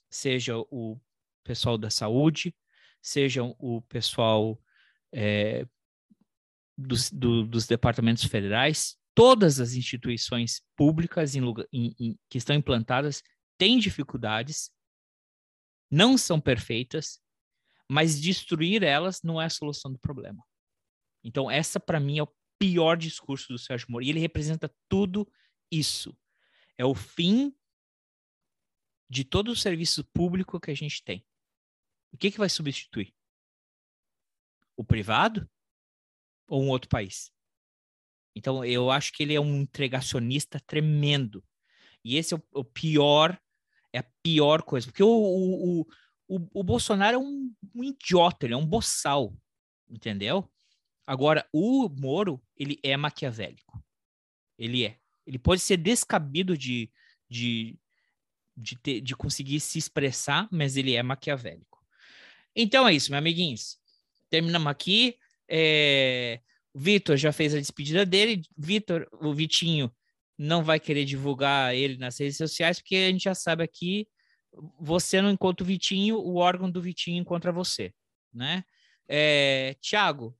[0.09, 0.99] seja o
[1.43, 2.55] pessoal da saúde,
[3.01, 4.61] sejam o pessoal
[5.11, 5.65] é,
[6.77, 11.41] dos, do, dos departamentos federais, todas as instituições públicas em
[11.71, 13.21] em, em, que estão implantadas
[13.57, 14.71] têm dificuldades,
[15.89, 17.21] não são perfeitas,
[17.89, 20.43] mas destruir elas não é a solução do problema.
[21.23, 24.03] Então, essa para mim é o pior discurso do Sérgio Moro.
[24.03, 25.31] E ele representa tudo
[25.71, 26.17] isso.
[26.77, 27.55] É o fim
[29.09, 31.25] de todo o serviço público que a gente tem.
[32.11, 33.13] O que, que vai substituir?
[34.75, 35.49] O privado
[36.47, 37.31] ou um outro país?
[38.35, 41.43] Então, eu acho que ele é um entregacionista tremendo.
[42.03, 43.39] E esse é o, o pior,
[43.91, 44.87] é a pior coisa.
[44.87, 45.81] Porque o, o,
[46.27, 49.33] o, o Bolsonaro é um, um idiota, ele é um boçal,
[49.89, 50.49] entendeu?
[51.05, 53.83] Agora, o Moro, ele é maquiavélico.
[54.57, 54.97] Ele é.
[55.25, 56.91] Ele pode ser descabido de,
[57.29, 57.77] de,
[58.55, 61.83] de, ter, de conseguir se expressar, mas ele é maquiavélico.
[62.55, 63.77] Então é isso, meus amiguinhos.
[64.29, 65.17] Terminamos aqui.
[65.47, 66.39] É...
[66.73, 68.41] Vitor já fez a despedida dele.
[68.57, 69.91] Vitor, o Vitinho
[70.37, 74.07] não vai querer divulgar ele nas redes sociais, porque a gente já sabe aqui,
[74.79, 77.93] você não encontra o Vitinho, o órgão do Vitinho encontra você,
[78.33, 78.63] né?
[79.07, 79.75] É...
[79.79, 80.35] Tiago.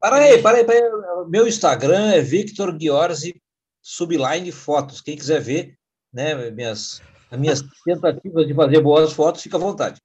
[0.00, 1.28] Para aí, para aí, para aí.
[1.28, 3.40] Meu Instagram é Victor Giorgi
[3.82, 5.00] Subline Fotos.
[5.00, 5.78] Quem quiser ver,
[6.12, 10.00] né, minhas, as minhas tentativas de fazer boas fotos, fica à vontade.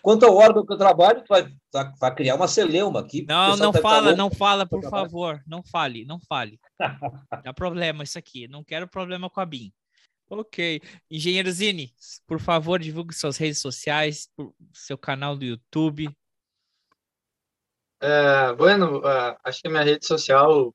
[0.00, 1.46] Quanto ao órgão que eu trabalho, vai,
[1.98, 3.24] vai criar uma celeuma aqui.
[3.28, 5.42] Não, não fala, não fala, por favor.
[5.46, 6.60] Não fale, não fale.
[7.44, 8.48] Dá problema isso aqui.
[8.48, 9.72] Não quero problema com a BIM.
[10.28, 10.80] Ok.
[11.10, 11.92] Engenheiro Zini,
[12.26, 14.30] por favor, divulgue suas redes sociais,
[14.72, 16.08] seu canal do YouTube.
[18.00, 20.74] É, bueno, uh, acho que a minha rede social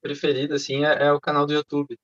[0.00, 1.98] preferida, assim, é, é, o canal do YouTube.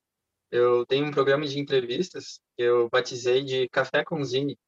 [0.50, 4.58] Eu tenho um programa de entrevistas que eu batizei de Café com Zine.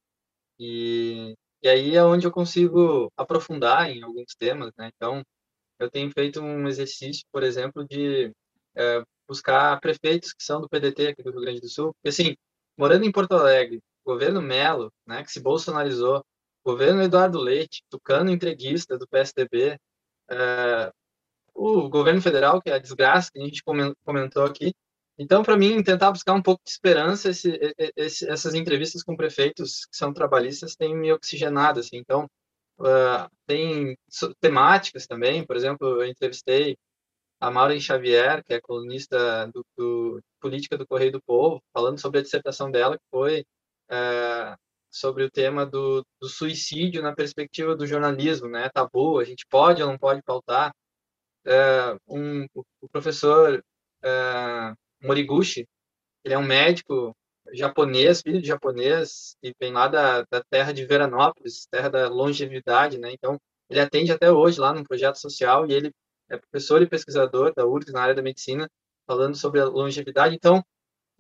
[0.58, 4.90] E e aí é onde eu consigo aprofundar em alguns temas, né?
[4.96, 5.22] Então,
[5.78, 8.32] eu tenho feito um exercício, por exemplo, de
[8.76, 11.94] é, buscar prefeitos que são do PDT aqui do Rio Grande do Sul.
[11.94, 12.36] Porque, assim,
[12.76, 16.24] morando em Porto Alegre, governo Melo, né, que se bolsonarizou,
[16.64, 19.78] governo Eduardo Leite, Tucano entreguista do PSDB,
[20.30, 20.92] é,
[21.54, 23.62] o governo federal, que é a desgraça que a gente
[24.04, 24.72] comentou aqui,
[25.18, 27.58] então, para mim, tentar buscar um pouco de esperança, esse,
[27.96, 31.96] esse, essas entrevistas com prefeitos que são trabalhistas têm me oxigenado, assim.
[31.96, 32.28] Então,
[32.78, 33.96] uh, tem
[34.40, 36.76] temáticas também, por exemplo, eu entrevistei
[37.40, 42.20] a Maureen Xavier, que é colunista do, do, Política do Correio do Povo, falando sobre
[42.20, 43.44] a dissertação dela, que foi
[43.90, 44.56] uh,
[44.90, 48.68] sobre o tema do, do, suicídio na perspectiva do jornalismo, né?
[48.70, 50.72] Tabu, a gente pode ou não pode pautar.
[51.44, 52.46] Uh, um,
[52.80, 53.62] o professor
[54.04, 55.66] uh, Moriguchi.
[56.24, 57.14] Ele é um médico
[57.52, 62.98] japonês, filho de japonês, e vem lá da, da terra de Veranópolis, terra da longevidade,
[62.98, 63.12] né?
[63.12, 63.38] Então,
[63.68, 65.92] ele atende até hoje lá num projeto social e ele
[66.30, 68.68] é professor e pesquisador da URGS na área da medicina,
[69.06, 70.34] falando sobre a longevidade.
[70.34, 70.64] Então,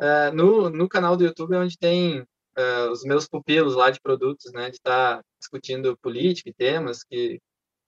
[0.00, 4.00] uh, no, no canal do YouTube é onde tem uh, os meus pupilos lá de
[4.00, 4.70] produtos, né?
[4.70, 7.40] De estar tá discutindo política e temas que,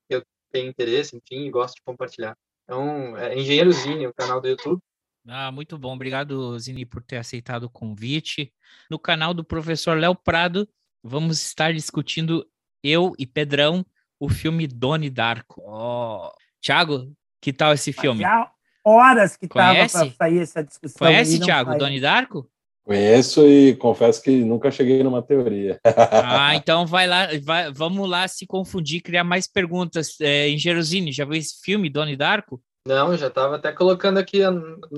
[0.08, 2.36] que eu tenho interesse, enfim, e gosto de compartilhar.
[2.64, 4.80] Então, é Engenheirozinho, o canal do YouTube.
[5.26, 5.94] Ah, muito bom.
[5.94, 8.52] Obrigado, Zini, por ter aceitado o convite.
[8.90, 10.68] No canal do professor Léo Prado,
[11.02, 12.46] vamos estar discutindo
[12.82, 13.84] eu e Pedrão
[14.20, 15.62] o filme Doni Darko.
[15.64, 16.30] Oh.
[16.60, 18.20] Tiago, que tal esse filme?
[18.20, 18.50] Já
[18.84, 21.06] horas que estava para sair essa discussão.
[21.06, 22.48] Conhece, Tiago, Doni Darko?
[22.84, 25.80] Conheço e confesso que nunca cheguei numa teoria.
[25.86, 30.20] ah, então vai lá, vai, vamos lá se confundir, criar mais perguntas.
[30.20, 32.60] É, Engerosini, já viu esse filme, Doni Darko?
[32.86, 34.40] Não, já estava até colocando aqui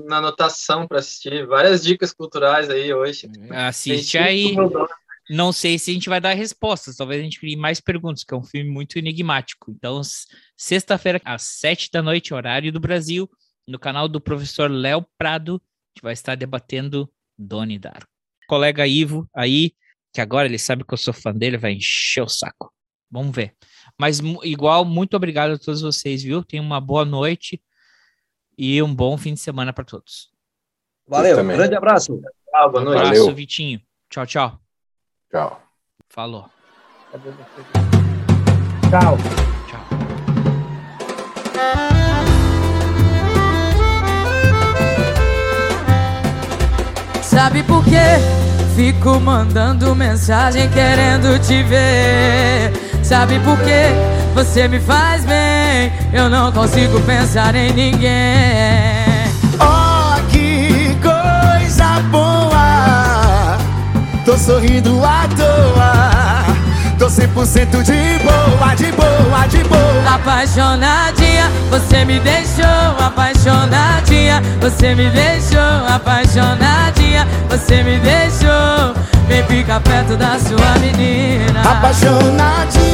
[0.05, 3.29] na anotação para assistir várias dicas culturais aí hoje.
[3.49, 4.55] Assiste aí.
[5.29, 8.33] Não sei se a gente vai dar respostas, talvez a gente crie mais perguntas, que
[8.33, 9.71] é um filme muito enigmático.
[9.71, 10.01] Então,
[10.57, 13.29] sexta-feira, às sete da noite, horário do Brasil,
[13.65, 18.07] no canal do professor Léo Prado, a gente vai estar debatendo Doni Darko.
[18.49, 19.71] Colega Ivo aí,
[20.13, 22.73] que agora ele sabe que eu sou fã dele, vai encher o saco.
[23.09, 23.53] Vamos ver.
[23.97, 26.43] Mas, igual, muito obrigado a todos vocês, viu?
[26.43, 27.61] Tenham uma boa noite
[28.57, 30.29] e um bom fim de semana para todos.
[31.07, 32.19] Valeu, um grande abraço.
[32.49, 33.03] Tchau, boa noite.
[33.03, 33.33] Um abraço.
[33.33, 33.81] Vitinho.
[34.09, 34.59] Tchau, tchau.
[35.31, 35.61] Tchau.
[36.09, 36.49] Falou.
[38.89, 39.17] Tchau.
[39.67, 39.97] Tchau.
[47.21, 48.17] Sabe por quê?
[48.75, 52.71] Fico mandando mensagem querendo te ver.
[53.03, 53.87] Sabe por quê?
[54.33, 55.46] Você me faz bem,
[56.13, 59.27] eu não consigo pensar em ninguém.
[59.59, 63.57] Oh, que coisa boa!
[64.25, 66.45] Tô sorrindo à toa,
[66.97, 70.15] Tô 100% de boa, de boa, de boa.
[70.15, 72.65] Apaixonadinha, você me deixou
[72.99, 74.41] apaixonadinha.
[74.59, 77.27] Você me deixou apaixonadinha.
[77.49, 78.95] Você me deixou.
[79.27, 81.61] Vem ficar perto da sua menina.
[81.61, 82.86] Apaixonadinho,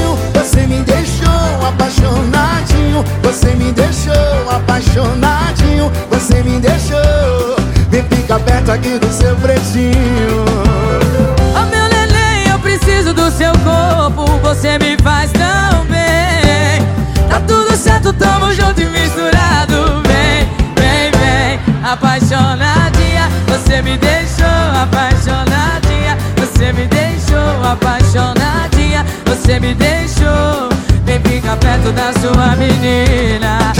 [8.73, 10.45] aqui do seu pretinho.
[11.55, 16.81] Oh meu neném, eu preciso do seu corpo Você me faz tão bem.
[17.29, 21.59] Tá tudo certo, tamo junto e misturado Vem, vem, vem.
[21.83, 24.45] Apaixonadinha, você me deixou
[24.81, 26.17] apaixonadinha.
[26.37, 29.05] Você me deixou apaixonadinha.
[29.25, 30.69] Você me deixou
[31.05, 33.73] Vem ficar perto da sua menina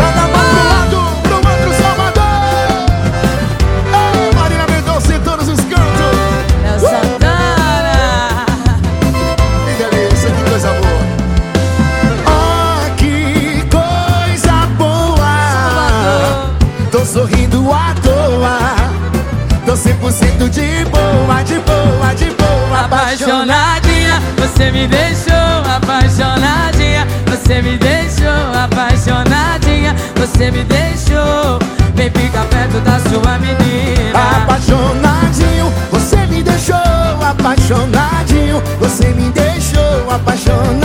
[24.63, 25.35] você me deixou
[25.75, 27.05] apaixonadinha.
[27.25, 28.29] Você me deixou
[28.63, 29.93] apaixonadinha.
[30.15, 31.59] Você me deixou
[31.95, 34.43] Vem ficar perto da sua menina.
[34.43, 38.63] Apaixonadinho, você me deixou apaixonadinho.
[38.79, 40.82] Você me deixou apaixonadinho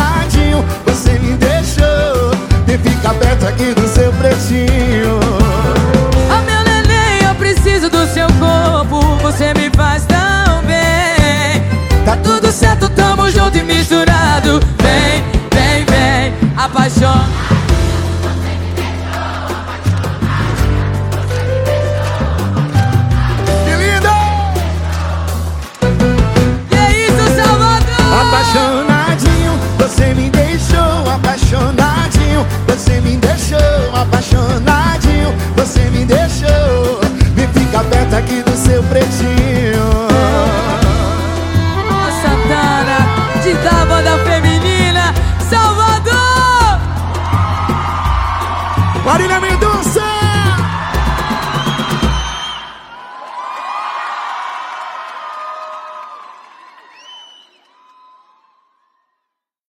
[16.89, 17.48] Apaixona